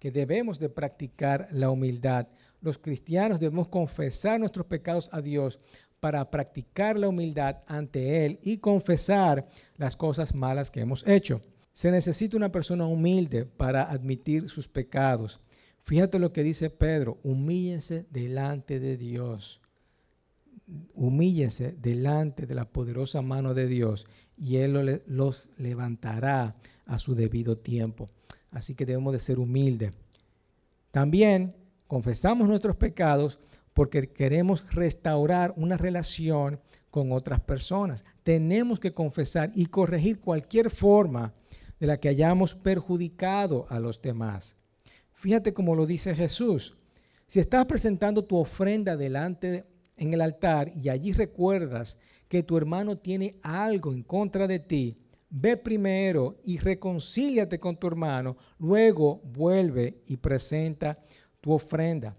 que 0.00 0.10
debemos 0.10 0.58
de 0.58 0.68
practicar 0.68 1.48
la 1.52 1.70
humildad. 1.70 2.26
Los 2.60 2.78
cristianos 2.78 3.38
debemos 3.38 3.68
confesar 3.68 4.40
nuestros 4.40 4.66
pecados 4.66 5.08
a 5.12 5.22
Dios 5.22 5.60
para 6.00 6.28
practicar 6.28 6.98
la 6.98 7.08
humildad 7.08 7.58
ante 7.68 8.26
Él 8.26 8.40
y 8.42 8.58
confesar 8.58 9.46
las 9.76 9.94
cosas 9.94 10.34
malas 10.34 10.72
que 10.72 10.80
hemos 10.80 11.06
hecho. 11.06 11.40
Se 11.72 11.92
necesita 11.92 12.36
una 12.36 12.50
persona 12.50 12.86
humilde 12.86 13.44
para 13.44 13.84
admitir 13.84 14.50
sus 14.50 14.66
pecados. 14.66 15.38
Fíjate 15.82 16.18
lo 16.18 16.32
que 16.32 16.42
dice 16.42 16.68
Pedro, 16.70 17.18
humíllense 17.22 18.06
delante 18.10 18.80
de 18.80 18.96
Dios 18.96 19.60
humíllense 20.94 21.72
delante 21.72 22.46
de 22.46 22.54
la 22.54 22.70
poderosa 22.70 23.22
mano 23.22 23.54
de 23.54 23.66
Dios 23.66 24.06
y 24.36 24.56
Él 24.56 25.02
los 25.06 25.48
levantará 25.58 26.56
a 26.86 26.98
su 26.98 27.14
debido 27.14 27.58
tiempo. 27.58 28.08
Así 28.50 28.74
que 28.74 28.86
debemos 28.86 29.12
de 29.12 29.20
ser 29.20 29.38
humildes. 29.38 29.92
También 30.90 31.54
confesamos 31.86 32.48
nuestros 32.48 32.76
pecados 32.76 33.38
porque 33.74 34.08
queremos 34.08 34.64
restaurar 34.74 35.54
una 35.56 35.76
relación 35.76 36.60
con 36.90 37.12
otras 37.12 37.40
personas. 37.40 38.04
Tenemos 38.22 38.80
que 38.80 38.92
confesar 38.92 39.52
y 39.54 39.66
corregir 39.66 40.20
cualquier 40.20 40.70
forma 40.70 41.32
de 41.78 41.86
la 41.86 41.98
que 41.98 42.08
hayamos 42.08 42.54
perjudicado 42.54 43.66
a 43.70 43.78
los 43.78 44.02
demás. 44.02 44.56
Fíjate 45.12 45.54
como 45.54 45.74
lo 45.74 45.86
dice 45.86 46.14
Jesús. 46.14 46.76
Si 47.26 47.38
estás 47.38 47.64
presentando 47.66 48.24
tu 48.24 48.36
ofrenda 48.36 48.96
delante 48.96 49.50
de 49.50 49.64
en 50.00 50.14
el 50.14 50.20
altar 50.22 50.72
y 50.74 50.88
allí 50.88 51.12
recuerdas 51.12 51.96
que 52.28 52.42
tu 52.42 52.56
hermano 52.56 52.96
tiene 52.96 53.36
algo 53.42 53.92
en 53.92 54.02
contra 54.02 54.46
de 54.48 54.58
ti, 54.58 54.96
ve 55.30 55.56
primero 55.56 56.36
y 56.44 56.58
reconcíliate 56.58 57.58
con 57.58 57.76
tu 57.76 57.86
hermano, 57.86 58.36
luego 58.58 59.20
vuelve 59.24 60.02
y 60.06 60.16
presenta 60.16 60.98
tu 61.40 61.52
ofrenda. 61.52 62.14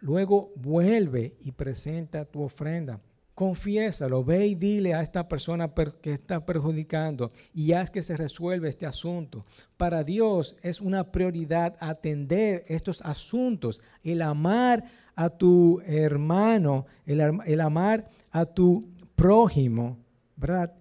Luego 0.00 0.52
vuelve 0.56 1.36
y 1.40 1.52
presenta 1.52 2.24
tu 2.24 2.42
ofrenda. 2.42 3.00
Confiésalo, 3.34 4.22
ve 4.22 4.48
y 4.48 4.54
dile 4.54 4.92
a 4.92 5.02
esta 5.02 5.26
persona 5.26 5.72
que 6.02 6.12
está 6.12 6.44
perjudicando 6.44 7.30
y 7.54 7.72
haz 7.72 7.90
que 7.90 8.02
se 8.02 8.16
resuelva 8.16 8.68
este 8.68 8.84
asunto. 8.84 9.46
Para 9.78 10.04
Dios 10.04 10.56
es 10.62 10.80
una 10.80 11.10
prioridad 11.10 11.76
atender 11.80 12.64
estos 12.66 13.00
asuntos, 13.02 13.82
el 14.02 14.20
amar 14.20 14.84
a 15.14 15.30
tu 15.30 15.80
hermano, 15.86 16.86
el, 17.06 17.60
amar 17.60 18.10
a 18.30 18.44
tu 18.44 18.86
prójimo, 19.16 19.98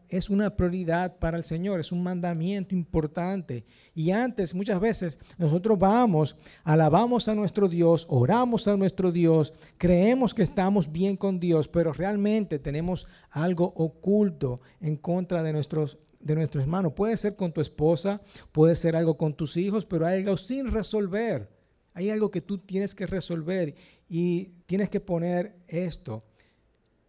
Es 0.08 0.30
una 0.30 0.56
prioridad 0.56 1.18
para 1.18 1.38
el 1.38 1.44
Señor, 1.44 1.80
es 1.80 1.92
un 1.92 2.02
mandamiento 2.02 2.74
importante. 2.74 3.66
Y 3.94 4.12
antes, 4.12 4.56
muchas 4.56 4.80
veces, 4.80 5.18
nosotros 5.38 5.78
vamos, 5.78 6.36
alabamos 6.64 7.28
a 7.28 7.36
nuestro 7.36 7.68
Dios, 7.68 8.06
oramos 8.10 8.68
a 8.68 8.78
nuestro 8.78 9.12
Dios, 9.12 9.54
creemos 9.78 10.34
que 10.34 10.44
estamos 10.44 10.92
bien 10.92 11.18
con 11.18 11.40
Dios, 11.40 11.68
pero 11.68 11.92
realmente 11.92 12.58
tenemos 12.60 13.08
algo 13.32 13.74
oculto 13.76 14.62
en 14.80 14.96
contra 14.96 15.44
de 15.44 15.54
nuestros 15.54 15.98
de 16.20 16.36
nuestro 16.36 16.62
hermano. 16.62 16.94
Puede 16.94 17.16
ser 17.16 17.36
con 17.36 17.54
tu 17.54 17.62
esposa, 17.62 18.22
puede 18.52 18.76
ser 18.76 18.96
algo 18.96 19.18
con 19.18 19.34
tus 19.34 19.56
hijos, 19.58 19.86
pero 19.86 20.06
hay 20.06 20.20
algo 20.20 20.38
sin 20.38 20.72
resolver. 20.72 21.50
Hay 21.94 22.10
algo 22.10 22.30
que 22.30 22.42
tú 22.42 22.58
tienes 22.58 22.94
que 22.94 23.08
resolver 23.08 23.76
y 24.08 24.52
tienes 24.66 24.90
que 24.90 25.00
poner 25.00 25.56
esto 25.68 26.22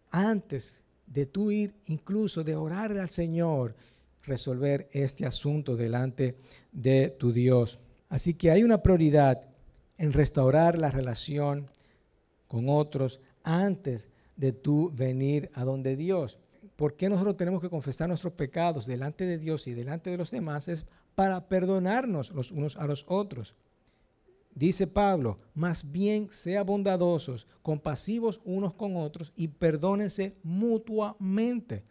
antes 0.09 0.83
de 1.11 1.25
tú 1.25 1.51
ir, 1.51 1.75
incluso 1.87 2.43
de 2.43 2.55
orar 2.55 2.97
al 2.97 3.09
Señor, 3.09 3.75
resolver 4.23 4.87
este 4.91 5.25
asunto 5.25 5.75
delante 5.75 6.37
de 6.71 7.09
tu 7.09 7.33
Dios. 7.33 7.79
Así 8.09 8.33
que 8.33 8.51
hay 8.51 8.63
una 8.63 8.81
prioridad 8.81 9.41
en 9.97 10.13
restaurar 10.13 10.77
la 10.77 10.89
relación 10.89 11.69
con 12.47 12.69
otros 12.69 13.19
antes 13.43 14.07
de 14.35 14.51
tú 14.51 14.91
venir 14.95 15.49
a 15.53 15.63
donde 15.63 15.95
Dios. 15.95 16.39
¿Por 16.75 16.95
qué 16.95 17.09
nosotros 17.09 17.37
tenemos 17.37 17.61
que 17.61 17.69
confesar 17.69 18.07
nuestros 18.07 18.33
pecados 18.33 18.85
delante 18.85 19.25
de 19.25 19.37
Dios 19.37 19.67
y 19.67 19.73
delante 19.73 20.09
de 20.09 20.17
los 20.17 20.31
demás? 20.31 20.67
Es 20.67 20.85
para 21.15 21.47
perdonarnos 21.47 22.31
los 22.31 22.51
unos 22.51 22.77
a 22.77 22.87
los 22.87 23.05
otros. 23.07 23.53
Dice 24.53 24.85
Pablo, 24.85 25.37
más 25.53 25.89
bien 25.89 26.27
sea 26.31 26.63
bondadosos, 26.63 27.47
compasivos 27.61 28.41
unos 28.43 28.73
con 28.73 28.97
otros 28.97 29.31
y 29.35 29.47
perdónense 29.47 30.35
mutuamente. 30.43 31.83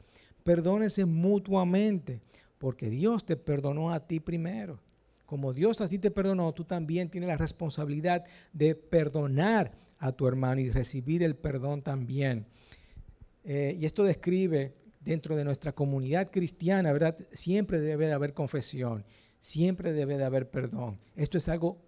Perdónense 0.44 1.04
mutuamente, 1.04 2.20
porque 2.58 2.90
Dios 2.90 3.24
te 3.24 3.36
perdonó 3.36 3.90
a 3.90 4.06
ti 4.06 4.20
primero. 4.20 4.78
Como 5.26 5.52
Dios 5.52 5.80
a 5.80 5.88
ti 5.88 5.98
te 5.98 6.10
perdonó, 6.10 6.52
tú 6.52 6.64
también 6.64 7.08
tienes 7.08 7.28
la 7.28 7.36
responsabilidad 7.36 8.24
de 8.52 8.74
perdonar 8.74 9.72
a 9.98 10.12
tu 10.12 10.26
hermano 10.26 10.60
y 10.60 10.70
recibir 10.70 11.22
el 11.22 11.36
perdón 11.36 11.82
también. 11.82 12.46
Eh, 13.44 13.76
y 13.78 13.86
esto 13.86 14.04
describe 14.04 14.74
dentro 15.00 15.36
de 15.36 15.44
nuestra 15.44 15.72
comunidad 15.72 16.30
cristiana, 16.30 16.92
¿verdad? 16.92 17.16
Siempre 17.30 17.80
debe 17.80 18.06
de 18.06 18.12
haber 18.12 18.34
confesión, 18.34 19.04
siempre 19.38 19.92
debe 19.92 20.18
de 20.18 20.24
haber 20.24 20.50
perdón. 20.50 20.98
Esto 21.16 21.38
es 21.38 21.48
algo 21.48 21.78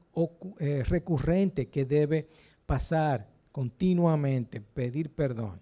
eh, 0.58 0.84
recurrente 0.84 1.68
que 1.68 1.84
debe 1.84 2.26
pasar 2.66 3.28
continuamente, 3.50 4.60
pedir 4.60 5.10
perdón. 5.10 5.60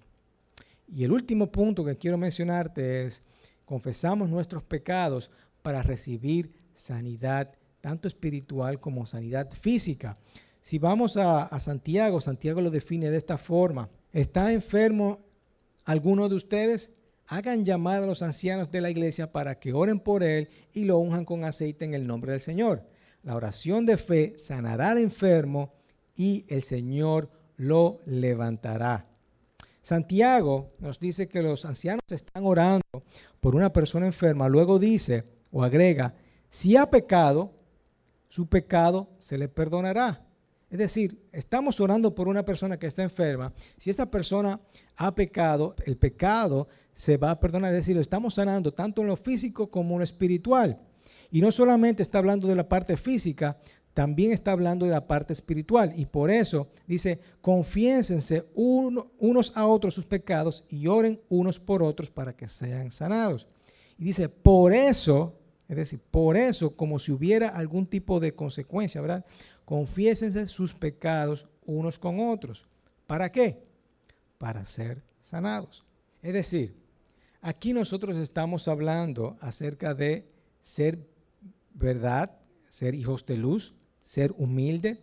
Y 0.89 1.05
el 1.05 1.13
último 1.13 1.51
punto 1.51 1.85
que 1.85 1.97
quiero 1.97 2.19
mencionarte 2.19 3.05
es, 3.05 3.23
confesamos 3.65 4.29
nuestros 4.29 4.63
pecados 4.63 5.31
para 5.63 5.83
recibir 5.83 6.53
sanidad, 6.73 7.53
tanto 7.81 8.09
espiritual 8.09 8.81
como 8.81 9.07
sanidad 9.07 9.51
física. 9.53 10.17
Si 10.61 10.79
vamos 10.79 11.17
a, 11.17 11.45
a 11.45 11.61
Santiago, 11.61 12.21
Santiago 12.21 12.61
lo 12.61 12.71
define 12.71 13.11
de 13.11 13.17
esta 13.17 13.39
forma. 13.39 13.89
¿Está 14.13 14.53
enfermo 14.53 15.21
alguno 15.85 16.29
de 16.29 16.35
ustedes? 16.35 16.93
Hagan 17.29 17.65
llamar 17.65 18.03
a 18.03 18.07
los 18.07 18.23
ancianos 18.23 18.73
de 18.73 18.81
la 18.81 18.91
iglesia 18.91 19.31
para 19.31 19.61
que 19.61 19.73
oren 19.73 20.01
por 20.01 20.25
él 20.25 20.49
y 20.73 20.85
lo 20.85 20.99
unjan 20.99 21.25
con 21.25 21.45
aceite 21.45 21.85
en 21.85 21.95
el 21.95 22.07
nombre 22.07 22.33
del 22.33 22.41
Señor. 22.41 22.85
La 23.23 23.37
oración 23.37 23.85
de 23.87 23.99
fe 23.99 24.35
sanará 24.39 24.91
al 24.91 24.99
enfermo 24.99 25.73
y 26.17 26.45
el 26.49 26.63
Señor 26.63 27.31
lo 27.57 28.01
levantará. 28.07 29.07
Santiago 29.83 30.71
nos 30.79 30.99
dice 30.99 31.29
que 31.29 31.43
los 31.43 31.65
ancianos 31.65 32.03
están 32.09 32.45
orando 32.45 32.83
por 33.41 33.55
una 33.55 33.73
persona 33.73 34.07
enferma. 34.07 34.49
Luego 34.49 34.79
dice 34.79 35.25
o 35.51 35.63
agrega, 35.63 36.15
si 36.49 36.77
ha 36.77 36.89
pecado, 36.89 37.53
su 38.29 38.47
pecado 38.47 39.09
se 39.19 39.39
le 39.39 39.49
perdonará. 39.49 40.27
Es 40.71 40.79
decir, 40.79 41.19
estamos 41.33 41.81
orando 41.81 42.15
por 42.15 42.29
una 42.29 42.45
persona 42.45 42.79
que 42.79 42.87
está 42.87 43.03
enferma. 43.03 43.53
Si 43.77 43.91
esta 43.91 44.07
persona 44.07 44.61
ha 44.97 45.15
pecado, 45.15 45.75
el 45.85 45.97
pecado 45.97 46.69
se 46.95 47.17
va 47.17 47.33
a 47.33 47.41
perdonar. 47.41 47.73
Es 47.73 47.81
decir, 47.81 47.97
lo 47.97 48.03
estamos 48.03 48.35
sanando 48.35 48.73
tanto 48.73 49.03
en 49.03 49.09
lo 49.09 49.17
físico 49.17 49.69
como 49.69 49.95
en 49.95 49.99
lo 49.99 50.05
espiritual. 50.05 50.79
Y 51.31 51.41
no 51.41 51.53
solamente 51.53 52.03
está 52.03 52.19
hablando 52.19 52.49
de 52.49 52.57
la 52.57 52.69
parte 52.69 52.97
física, 52.97 53.59
también 53.95 54.33
está 54.33 54.53
hablando 54.53 54.87
de 54.87 54.93
la 54.93 55.07
parte 55.07 55.33
espiritual 55.33 55.93
y 55.97 56.07
por 56.07 56.31
eso 56.31 56.69
dice, 56.87 57.21
confiénsense 57.41 58.47
unos 58.55 59.53
a 59.57 59.67
otros 59.67 59.95
sus 59.95 60.07
pecados 60.07 60.65
y 60.69 60.87
oren 60.87 61.21
unos 61.29 61.59
por 61.59 61.83
otros 61.83 62.11
para 62.11 62.37
que 62.37 62.49
sean 62.49 62.93
sanados. 62.93 63.49
Y 63.99 64.05
dice, 64.05 64.29
por 64.29 64.73
eso, 64.73 65.35
es 65.69 65.77
decir, 65.77 66.01
por 66.11 66.37
eso, 66.37 66.73
como 66.73 66.99
si 66.99 67.13
hubiera 67.13 67.49
algún 67.49 67.87
tipo 67.87 68.21
de 68.21 68.35
consecuencia, 68.35 69.01
¿verdad? 69.01 69.25
Confiésense 69.65 70.47
sus 70.47 70.73
pecados 70.73 71.47
unos 71.67 71.99
con 71.99 72.21
otros. 72.21 72.65
¿Para 73.07 73.31
qué? 73.31 73.61
Para 74.39 74.65
ser 74.65 75.03
sanados. 75.21 75.85
Es 76.23 76.33
decir, 76.33 76.75
aquí 77.41 77.73
nosotros 77.73 78.17
estamos 78.17 78.69
hablando 78.69 79.37
acerca 79.41 79.95
de 79.95 80.27
ser 80.63 80.99
verdad, 81.75 82.39
ser 82.69 82.95
hijos 82.95 83.27
de 83.27 83.37
luz, 83.37 83.75
ser 84.01 84.33
humilde, 84.37 85.03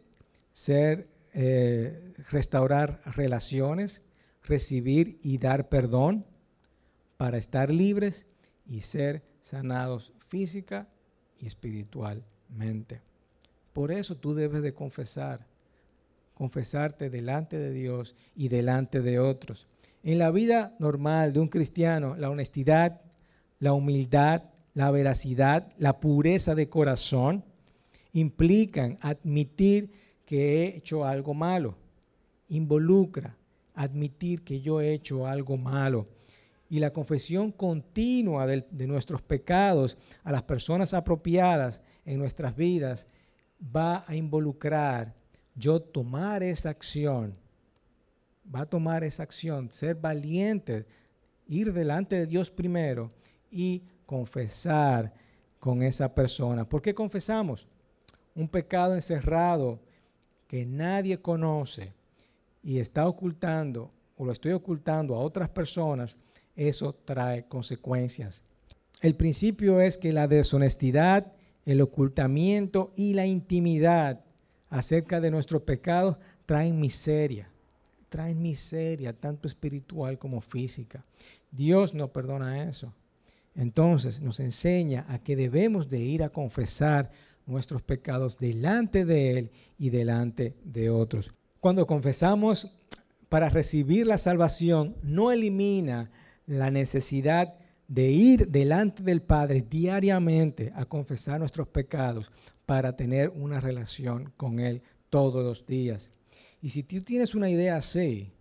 ser 0.54 1.08
eh, 1.34 2.14
restaurar 2.32 3.02
relaciones, 3.06 4.02
recibir 4.44 5.20
y 5.22 5.38
dar 5.38 5.70
perdón 5.70 6.26
para 7.18 7.38
estar 7.38 7.70
libres 7.70 8.26
y 8.66 8.82
ser 8.82 9.24
sanados 9.42 10.14
física 10.28 10.88
y 11.40 11.48
espiritualmente. 11.48 13.02
Por 13.74 13.92
eso 13.92 14.18
tú 14.18 14.34
debes 14.34 14.62
de 14.62 14.74
confesar, 14.74 15.46
confesarte 16.34 17.10
delante 17.10 17.58
de 17.58 17.72
Dios 17.72 18.16
y 18.36 18.48
delante 18.48 19.02
de 19.02 19.20
otros. 19.20 19.68
En 20.04 20.18
la 20.18 20.32
vida 20.32 20.76
normal 20.80 21.34
de 21.34 21.40
un 21.40 21.50
cristiano, 21.50 22.16
la 22.16 22.30
honestidad, 22.30 23.02
la 23.60 23.74
humildad, 23.74 24.44
la 24.78 24.92
veracidad, 24.92 25.74
la 25.80 26.00
pureza 26.00 26.54
de 26.54 26.68
corazón 26.68 27.44
implican 28.14 29.00
admitir 29.02 29.90
que 30.24 30.38
he 30.38 30.78
hecho 30.78 31.04
algo 31.04 31.34
malo. 31.34 31.76
Involucra 32.50 33.36
admitir 33.74 34.44
que 34.44 34.62
yo 34.62 34.80
he 34.80 34.94
hecho 34.94 35.26
algo 35.26 35.58
malo. 35.58 36.06
Y 36.70 36.78
la 36.78 36.94
confesión 36.94 37.52
continua 37.52 38.46
de, 38.46 38.68
de 38.70 38.86
nuestros 38.86 39.24
pecados 39.24 39.98
a 40.24 40.32
las 40.32 40.44
personas 40.44 40.94
apropiadas 40.94 41.82
en 42.06 42.20
nuestras 42.20 42.56
vidas 42.56 43.08
va 43.76 44.06
a 44.06 44.16
involucrar 44.16 45.16
yo 45.56 45.82
tomar 45.82 46.44
esa 46.44 46.70
acción, 46.70 47.36
va 48.54 48.62
a 48.62 48.70
tomar 48.70 49.04
esa 49.04 49.24
acción, 49.24 49.72
ser 49.72 49.96
valiente, 49.96 50.86
ir 51.48 51.74
delante 51.74 52.16
de 52.16 52.28
Dios 52.28 52.52
primero 52.52 53.10
y 53.50 53.82
confesar 54.08 55.14
con 55.60 55.84
esa 55.84 56.16
persona. 56.16 56.68
¿Por 56.68 56.82
qué 56.82 56.96
confesamos? 56.96 57.68
Un 58.34 58.48
pecado 58.48 58.96
encerrado 58.96 59.80
que 60.48 60.66
nadie 60.66 61.22
conoce 61.22 61.94
y 62.64 62.80
está 62.80 63.08
ocultando 63.08 63.92
o 64.18 64.26
lo 64.26 64.32
estoy 64.32 64.54
ocultando 64.54 65.16
a 65.16 65.20
otras 65.20 65.50
personas, 65.50 66.18
eso 66.56 66.94
trae 67.06 67.46
consecuencias. 67.46 68.42
El 69.02 69.16
principio 69.16 69.80
es 69.80 69.98
que 69.98 70.12
la 70.12 70.28
deshonestidad, 70.28 71.34
el 71.66 71.82
ocultamiento 71.82 72.92
y 72.96 73.14
la 73.14 73.28
intimidad 73.28 74.22
acerca 74.70 75.22
de 75.22 75.30
nuestros 75.30 75.62
pecados 75.62 76.18
traen 76.48 76.80
miseria, 76.80 77.52
traen 78.10 78.42
miseria 78.42 79.14
tanto 79.14 79.48
espiritual 79.48 80.18
como 80.18 80.42
física. 80.42 81.06
Dios 81.52 81.94
no 81.94 82.12
perdona 82.12 82.68
eso. 82.68 82.94
Entonces 83.58 84.22
nos 84.22 84.40
enseña 84.40 85.06
a 85.10 85.20
que 85.20 85.36
debemos 85.36 85.90
de 85.90 86.00
ir 86.00 86.24
a 86.24 86.30
confesar 86.30 87.12
nuestros 87.48 87.82
pecados 87.82 88.38
delante 88.38 89.04
de 89.04 89.38
Él 89.38 89.52
y 89.80 89.90
delante 89.90 90.56
de 90.64 90.90
otros. 90.90 91.32
Cuando 91.60 91.88
confesamos 91.88 92.78
para 93.30 93.50
recibir 93.50 94.06
la 94.06 94.20
salvación, 94.20 94.96
no 95.02 95.32
elimina 95.32 96.12
la 96.46 96.72
necesidad 96.72 97.56
de 97.88 98.12
ir 98.12 98.50
delante 98.50 99.02
del 99.02 99.22
Padre 99.22 99.66
diariamente 99.68 100.72
a 100.76 100.86
confesar 100.86 101.40
nuestros 101.40 101.68
pecados 101.68 102.32
para 102.66 102.96
tener 102.96 103.30
una 103.30 103.60
relación 103.60 104.32
con 104.38 104.60
Él 104.60 104.84
todos 105.10 105.44
los 105.44 105.66
días. 105.66 106.12
Y 106.62 106.70
si 106.70 106.84
tú 106.84 107.02
tienes 107.02 107.34
una 107.34 107.50
idea 107.50 107.78
así, 107.78 108.32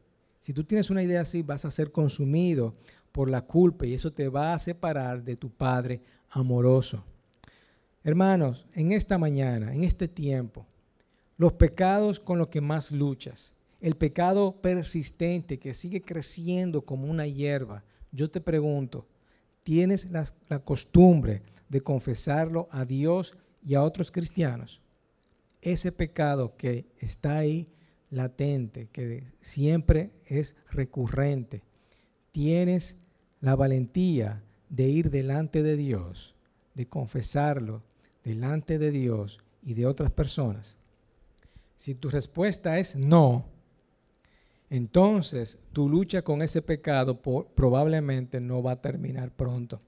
si 0.41 0.53
tú 0.53 0.63
tienes 0.65 0.91
una 0.91 1.03
idea 1.03 1.23
así, 1.23 1.43
vas 1.43 1.65
a 1.65 1.71
ser 1.71 1.91
consumido 1.91 2.73
por 3.17 3.31
la 3.31 3.41
culpa 3.41 3.87
y 3.87 3.95
eso 3.95 4.13
te 4.13 4.29
va 4.29 4.53
a 4.53 4.59
separar 4.59 5.25
de 5.25 5.37
tu 5.37 5.49
Padre 5.49 6.03
amoroso. 6.29 7.03
Hermanos, 8.05 8.67
en 8.75 8.93
esta 8.93 9.17
mañana, 9.17 9.73
en 9.73 9.85
este 9.85 10.07
tiempo, 10.07 10.67
los 11.39 11.55
pecados 11.55 12.21
con 12.21 12.37
los 12.37 12.49
que 12.49 12.61
más 12.61 12.93
luchas, 12.93 13.55
el 13.81 13.97
pecado 13.97 14.61
persistente 14.61 15.59
que 15.59 15.73
sigue 15.73 16.03
creciendo 16.03 16.83
como 16.83 17.11
una 17.11 17.27
hierba, 17.27 17.85
yo 18.13 18.31
te 18.31 18.43
pregunto, 18.43 19.07
¿tienes 19.63 20.11
la, 20.11 20.31
la 20.51 20.59
costumbre 20.59 21.41
de 21.71 21.81
confesarlo 21.81 22.69
a 22.71 22.85
Dios 22.85 23.35
y 23.65 23.77
a 23.77 23.83
otros 23.83 24.11
cristianos? 24.11 24.83
Ese 25.63 25.91
pecado 25.91 26.55
que 26.59 26.85
está 26.99 27.39
ahí 27.39 27.67
latente, 28.11 28.89
que 28.93 29.25
siempre 29.41 30.11
es 30.27 30.55
recurrente, 30.71 31.63
¿tienes 32.31 32.99
la 33.47 33.55
valentía 33.55 34.43
de 34.71 34.89
ir 34.89 35.09
delante 35.09 35.63
de 35.63 35.77
Dios, 35.77 36.35
de 36.75 36.89
confesarlo 36.89 37.85
delante 38.25 38.77
de 38.77 38.91
Dios 38.91 39.39
y 39.63 39.75
de 39.75 39.87
otras 39.87 40.11
personas? 40.11 40.77
Si 41.77 41.95
tu 41.95 42.11
respuesta 42.11 42.81
es 42.81 42.97
no, 42.97 43.45
entonces 44.69 45.61
tu 45.73 45.89
lucha 45.89 46.23
con 46.23 46.43
ese 46.43 46.61
pecado 46.61 47.21
probablemente 47.55 48.41
no 48.41 48.65
va 48.65 48.73
a 48.73 48.81
terminar 48.83 49.31
pronto. 49.31 49.79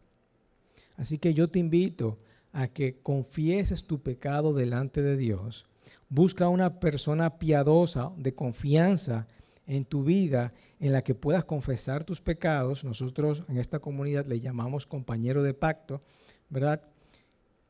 Así 0.97 1.18
que 1.18 1.35
yo 1.35 1.49
te 1.49 1.59
invito 1.59 2.16
a 2.53 2.68
que 2.68 3.01
confieses 3.03 3.83
tu 3.83 4.01
pecado 4.01 4.55
delante 4.55 5.03
de 5.03 5.16
Dios. 5.16 5.66
Busca 6.09 6.49
una 6.49 6.79
persona 6.79 7.40
piadosa, 7.40 8.12
de 8.18 8.37
confianza 8.37 9.27
en 9.69 9.85
tu 9.85 10.03
vida 10.03 10.53
en 10.81 10.93
la 10.93 11.05
que 11.05 11.15
puedas 11.15 11.45
confesar 11.45 12.03
tus 12.03 12.21
pecados. 12.21 12.83
Nosotros 12.83 13.45
en 13.49 13.59
esta 13.59 13.79
comunidad 13.79 14.27
le 14.27 14.41
llamamos 14.41 14.87
compañero 14.87 15.43
de 15.43 15.55
pacto, 15.55 16.03
¿verdad? 16.49 16.83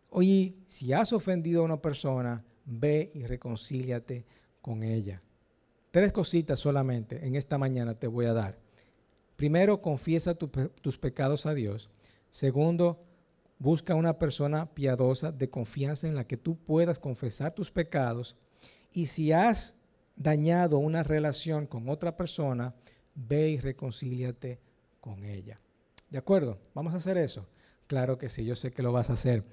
Oye, 0.09 0.55
si 0.67 0.93
has 0.95 1.13
ofendido 1.13 1.61
a 1.61 1.65
una 1.65 1.83
persona, 1.83 2.43
ve 2.65 3.11
y 3.13 3.25
reconcíliate 3.25 4.25
con 4.63 4.83
ella. 4.83 5.21
Tres 5.91 6.13
cositas 6.13 6.61
solamente 6.61 7.27
en 7.27 7.35
esta 7.35 7.59
mañana 7.59 7.95
te 7.95 8.07
voy 8.07 8.27
a 8.27 8.33
dar. 8.33 8.59
Primero, 9.37 9.83
confiesa 9.83 10.35
tus 10.35 10.99
pecados 10.99 11.47
a 11.47 11.55
Dios. 11.55 11.91
Segundo, 12.31 13.03
busca 13.59 13.95
una 13.95 14.19
persona 14.19 14.73
piadosa 14.73 15.33
de 15.33 15.51
confianza 15.51 16.07
en 16.07 16.15
la 16.15 16.27
que 16.27 16.37
tú 16.37 16.57
puedas 16.57 16.99
confesar 16.99 17.55
tus 17.55 17.71
pecados. 17.71 18.37
Y 18.93 19.07
si 19.07 19.33
has 19.33 19.78
dañado 20.19 20.79
una 20.79 21.03
relación 21.03 21.67
con 21.67 21.89
otra 21.89 22.17
persona, 22.17 22.75
ve 23.15 23.51
y 23.51 23.59
reconcíliate 23.59 24.61
con 25.01 25.25
ella. 25.25 25.59
¿De 26.11 26.19
acuerdo? 26.19 26.59
¿Vamos 26.75 26.95
a 26.95 26.99
hacer 26.99 27.17
eso? 27.17 27.47
Claro 27.87 28.19
que 28.19 28.29
sí, 28.29 28.45
yo 28.45 28.57
sé 28.57 28.73
que 28.73 28.83
lo 28.83 28.93
vas 28.93 29.11
a 29.11 29.15
hacer. 29.15 29.45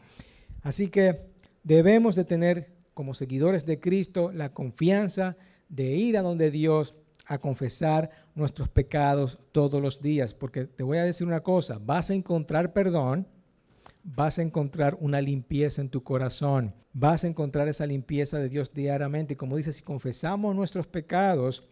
Así 0.62 0.90
que 0.90 1.22
debemos 1.64 2.16
de 2.16 2.26
tener 2.26 2.74
como 2.94 3.14
seguidores 3.14 3.66
de 3.66 3.80
Cristo 3.80 4.32
la 4.32 4.54
confianza 4.54 5.38
de 5.70 5.96
ir 5.96 6.18
a 6.18 6.22
donde 6.22 6.52
Dios 6.52 6.96
a 7.26 7.40
confesar 7.40 8.10
nuestros 8.36 8.70
pecados 8.70 9.40
todos 9.52 9.82
los 9.82 10.00
días, 10.00 10.34
porque 10.34 10.66
te 10.66 10.84
voy 10.84 10.98
a 10.98 11.04
decir 11.04 11.26
una 11.26 11.42
cosa, 11.42 11.80
vas 11.84 12.10
a 12.10 12.14
encontrar 12.14 12.72
perdón, 12.74 13.28
vas 14.06 14.38
a 14.38 14.44
encontrar 14.44 14.98
una 15.02 15.20
limpieza 15.20 15.82
en 15.82 15.90
tu 15.90 16.04
corazón, 16.04 16.74
vas 16.94 17.24
a 17.24 17.28
encontrar 17.28 17.68
esa 17.68 17.88
limpieza 17.88 18.38
de 18.38 18.50
Dios 18.50 18.72
diariamente. 18.74 19.36
Como 19.36 19.58
dice, 19.58 19.74
si 19.74 19.82
confesamos 19.82 20.56
nuestros 20.56 20.86
pecados, 20.86 21.64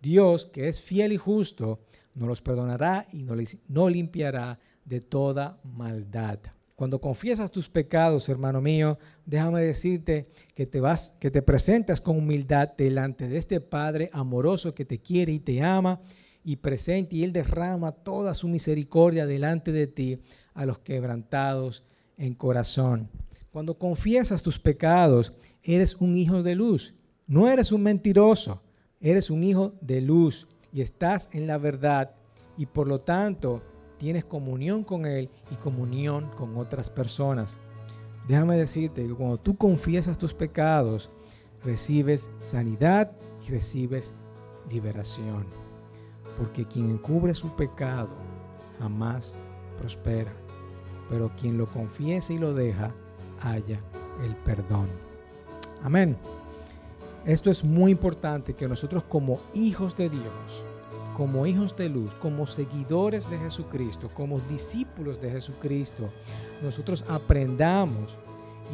Dios, 0.00 0.46
que 0.46 0.68
es 0.68 0.80
fiel 0.80 1.12
y 1.12 1.18
justo, 1.18 1.80
nos 2.14 2.28
los 2.28 2.40
perdonará 2.40 3.06
y 3.12 3.22
nos 3.22 3.92
limpiará 3.92 4.58
de 4.84 5.00
toda 5.00 5.60
maldad. 5.62 6.38
Cuando 6.74 7.00
confiesas 7.00 7.52
tus 7.52 7.68
pecados, 7.68 8.28
hermano 8.28 8.60
mío, 8.60 8.98
déjame 9.26 9.60
decirte 9.60 10.26
que 10.54 10.66
te 10.66 10.80
vas, 10.80 11.14
que 11.20 11.30
te 11.30 11.42
presentas 11.42 12.00
con 12.00 12.16
humildad 12.16 12.72
delante 12.76 13.28
de 13.28 13.36
este 13.36 13.60
Padre 13.60 14.10
amoroso 14.12 14.74
que 14.74 14.84
te 14.84 14.98
quiere 14.98 15.32
y 15.32 15.38
te 15.38 15.62
ama 15.62 16.00
y 16.42 16.56
presente 16.56 17.16
y 17.16 17.24
él 17.24 17.32
derrama 17.32 17.92
toda 17.92 18.34
su 18.34 18.48
misericordia 18.48 19.26
delante 19.26 19.70
de 19.70 19.86
ti 19.86 20.18
a 20.54 20.66
los 20.66 20.78
quebrantados 20.78 21.84
en 22.16 22.34
corazón. 22.34 23.08
Cuando 23.50 23.78
confiesas 23.78 24.42
tus 24.42 24.58
pecados, 24.58 25.32
eres 25.62 25.96
un 25.96 26.16
hijo 26.16 26.42
de 26.42 26.54
luz. 26.54 26.94
No 27.26 27.48
eres 27.48 27.72
un 27.72 27.82
mentiroso, 27.82 28.62
eres 29.00 29.30
un 29.30 29.44
hijo 29.44 29.74
de 29.80 30.00
luz 30.00 30.48
y 30.72 30.80
estás 30.80 31.28
en 31.32 31.46
la 31.46 31.58
verdad 31.58 32.14
y 32.56 32.66
por 32.66 32.88
lo 32.88 33.00
tanto 33.00 33.62
tienes 33.98 34.24
comunión 34.24 34.84
con 34.84 35.06
Él 35.06 35.30
y 35.50 35.56
comunión 35.56 36.30
con 36.36 36.56
otras 36.56 36.90
personas. 36.90 37.58
déjame 38.28 38.56
decirte 38.56 39.06
que 39.06 39.14
cuando 39.14 39.38
tú 39.38 39.56
confiesas 39.56 40.18
tus 40.18 40.34
pecados, 40.34 41.10
recibes 41.64 42.30
sanidad 42.40 43.12
y 43.46 43.50
recibes 43.50 44.12
liberación. 44.70 45.46
Porque 46.36 46.66
quien 46.66 46.90
encubre 46.90 47.34
su 47.34 47.54
pecado 47.54 48.16
jamás 48.78 49.38
prospera. 49.78 50.32
Pero 51.12 51.30
quien 51.38 51.58
lo 51.58 51.66
confiesa 51.66 52.32
y 52.32 52.38
lo 52.38 52.54
deja, 52.54 52.90
haya 53.42 53.78
el 54.24 54.34
perdón. 54.36 54.88
Amén. 55.82 56.16
Esto 57.26 57.50
es 57.50 57.62
muy 57.62 57.92
importante 57.92 58.54
que 58.54 58.66
nosotros 58.66 59.04
como 59.04 59.40
hijos 59.52 59.94
de 59.94 60.08
Dios, 60.08 60.64
como 61.14 61.46
hijos 61.46 61.76
de 61.76 61.90
luz, 61.90 62.14
como 62.14 62.46
seguidores 62.46 63.28
de 63.28 63.38
Jesucristo, 63.38 64.10
como 64.14 64.40
discípulos 64.40 65.20
de 65.20 65.30
Jesucristo, 65.30 66.10
nosotros 66.62 67.04
aprendamos 67.08 68.16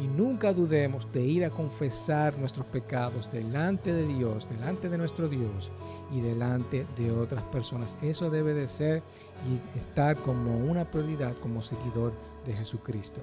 y 0.01 0.07
nunca 0.07 0.53
dudemos 0.53 1.11
de 1.11 1.21
ir 1.23 1.43
a 1.43 1.49
confesar 1.49 2.37
nuestros 2.37 2.65
pecados 2.67 3.29
delante 3.31 3.91
de 3.91 4.07
Dios, 4.07 4.47
delante 4.49 4.87
de 4.87 4.97
nuestro 4.97 5.27
Dios 5.27 5.71
y 6.11 6.21
delante 6.21 6.87
de 6.97 7.11
otras 7.11 7.43
personas. 7.43 7.97
Eso 8.01 8.29
debe 8.29 8.53
de 8.53 8.69
ser 8.69 9.03
y 9.49 9.77
estar 9.77 10.15
como 10.17 10.57
una 10.57 10.89
prioridad 10.89 11.35
como 11.41 11.61
seguidor 11.61 12.13
de 12.45 12.53
Jesucristo. 12.53 13.21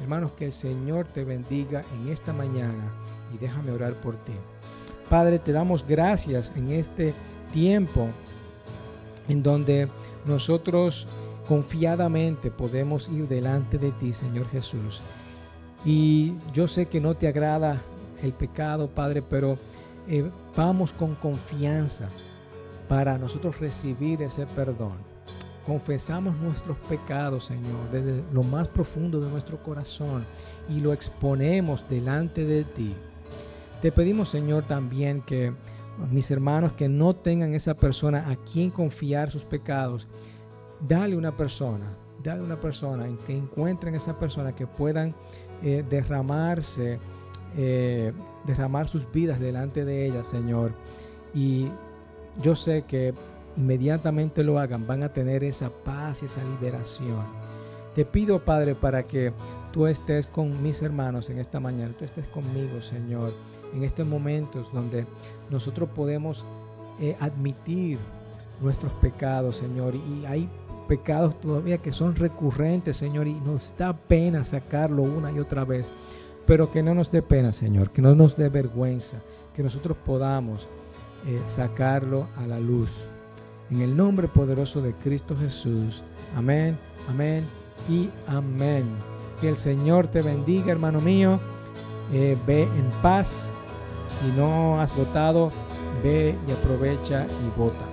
Hermanos, 0.00 0.32
que 0.32 0.46
el 0.46 0.52
Señor 0.52 1.06
te 1.06 1.24
bendiga 1.24 1.84
en 1.94 2.08
esta 2.08 2.32
mañana 2.32 2.92
y 3.34 3.38
déjame 3.38 3.70
orar 3.70 3.94
por 4.00 4.16
ti. 4.16 4.34
Padre, 5.08 5.38
te 5.38 5.52
damos 5.52 5.86
gracias 5.86 6.52
en 6.56 6.70
este 6.72 7.14
tiempo 7.52 8.08
en 9.28 9.42
donde 9.42 9.88
nosotros 10.24 11.06
confiadamente 11.48 12.50
podemos 12.50 13.08
ir 13.08 13.28
delante 13.28 13.78
de 13.78 13.92
ti, 13.92 14.12
Señor 14.12 14.48
Jesús. 14.48 15.00
Y 15.84 16.34
yo 16.52 16.66
sé 16.66 16.86
que 16.86 17.00
no 17.00 17.14
te 17.14 17.28
agrada 17.28 17.80
el 18.22 18.32
pecado, 18.32 18.88
Padre, 18.88 19.22
pero 19.22 19.58
eh, 20.08 20.28
vamos 20.56 20.92
con 20.92 21.14
confianza 21.14 22.08
para 22.88 23.18
nosotros 23.18 23.58
recibir 23.60 24.22
ese 24.22 24.46
perdón. 24.46 25.15
Confesamos 25.66 26.36
nuestros 26.36 26.76
pecados, 26.88 27.46
Señor, 27.46 27.90
desde 27.90 28.22
lo 28.32 28.44
más 28.44 28.68
profundo 28.68 29.20
de 29.20 29.28
nuestro 29.28 29.60
corazón 29.62 30.24
y 30.68 30.80
lo 30.80 30.92
exponemos 30.92 31.84
delante 31.88 32.44
de 32.44 32.62
ti. 32.62 32.94
Te 33.82 33.90
pedimos, 33.90 34.28
Señor, 34.28 34.64
también 34.64 35.22
que 35.22 35.52
mis 36.10 36.30
hermanos 36.30 36.72
que 36.72 36.88
no 36.88 37.16
tengan 37.16 37.54
esa 37.54 37.74
persona 37.74 38.30
a 38.30 38.36
quien 38.36 38.70
confiar 38.70 39.30
sus 39.30 39.44
pecados, 39.44 40.06
dale 40.86 41.16
una 41.16 41.36
persona, 41.36 41.86
dale 42.22 42.42
una 42.42 42.60
persona 42.60 43.06
en 43.06 43.18
que 43.18 43.36
encuentren 43.36 43.94
esa 43.94 44.18
persona 44.18 44.54
que 44.54 44.66
puedan 44.66 45.14
eh, 45.62 45.84
derramarse, 45.88 47.00
eh, 47.56 48.12
derramar 48.44 48.88
sus 48.88 49.10
vidas 49.10 49.40
delante 49.40 49.84
de 49.84 50.06
ella, 50.06 50.22
Señor. 50.22 50.72
Y 51.34 51.70
yo 52.40 52.54
sé 52.54 52.84
que 52.86 53.14
inmediatamente 53.56 54.44
lo 54.44 54.58
hagan, 54.58 54.86
van 54.86 55.02
a 55.02 55.12
tener 55.12 55.44
esa 55.44 55.70
paz 55.70 56.22
y 56.22 56.26
esa 56.26 56.42
liberación. 56.44 57.24
Te 57.94 58.04
pido, 58.04 58.44
Padre, 58.44 58.74
para 58.74 59.06
que 59.06 59.32
tú 59.72 59.86
estés 59.86 60.26
con 60.26 60.62
mis 60.62 60.82
hermanos 60.82 61.30
en 61.30 61.38
esta 61.38 61.60
mañana, 61.60 61.94
tú 61.98 62.04
estés 62.04 62.26
conmigo, 62.28 62.82
Señor 62.82 63.32
en 63.74 63.84
estos 63.84 64.06
momentos 64.06 64.72
donde 64.72 65.06
nosotros 65.50 65.88
podemos 65.94 66.44
eh, 67.00 67.16
admitir 67.20 67.98
nuestros 68.60 68.92
pecados, 68.94 69.56
Señor. 69.56 69.94
Y 69.94 70.24
hay 70.26 70.48
pecados 70.88 71.38
todavía 71.40 71.78
que 71.78 71.92
son 71.92 72.14
recurrentes, 72.14 72.96
Señor, 72.96 73.26
y 73.26 73.34
nos 73.34 73.74
da 73.76 73.96
pena 73.96 74.44
sacarlo 74.44 75.02
una 75.02 75.30
y 75.30 75.38
otra 75.38 75.64
vez. 75.64 75.90
Pero 76.46 76.70
que 76.70 76.82
no 76.82 76.94
nos 76.94 77.10
dé 77.10 77.22
pena, 77.22 77.52
Señor, 77.52 77.90
que 77.90 78.02
no 78.02 78.14
nos 78.14 78.36
dé 78.36 78.48
vergüenza, 78.48 79.18
que 79.54 79.62
nosotros 79.62 79.96
podamos 80.04 80.68
eh, 81.26 81.40
sacarlo 81.46 82.28
a 82.36 82.46
la 82.46 82.60
luz. 82.60 83.08
En 83.70 83.80
el 83.80 83.96
nombre 83.96 84.28
poderoso 84.28 84.80
de 84.80 84.94
Cristo 84.94 85.36
Jesús. 85.36 86.02
Amén, 86.36 86.78
amén 87.08 87.44
y 87.88 88.10
amén. 88.26 88.84
Que 89.40 89.48
el 89.48 89.56
Señor 89.56 90.06
te 90.06 90.22
bendiga, 90.22 90.72
hermano 90.72 91.00
mío. 91.00 91.40
Eh, 92.12 92.36
ve 92.46 92.62
en 92.62 92.90
paz. 93.02 93.52
Si 94.08 94.26
no 94.36 94.80
has 94.80 94.96
votado, 94.96 95.50
ve 96.02 96.36
y 96.46 96.52
aprovecha 96.52 97.26
y 97.26 97.58
vota. 97.58 97.85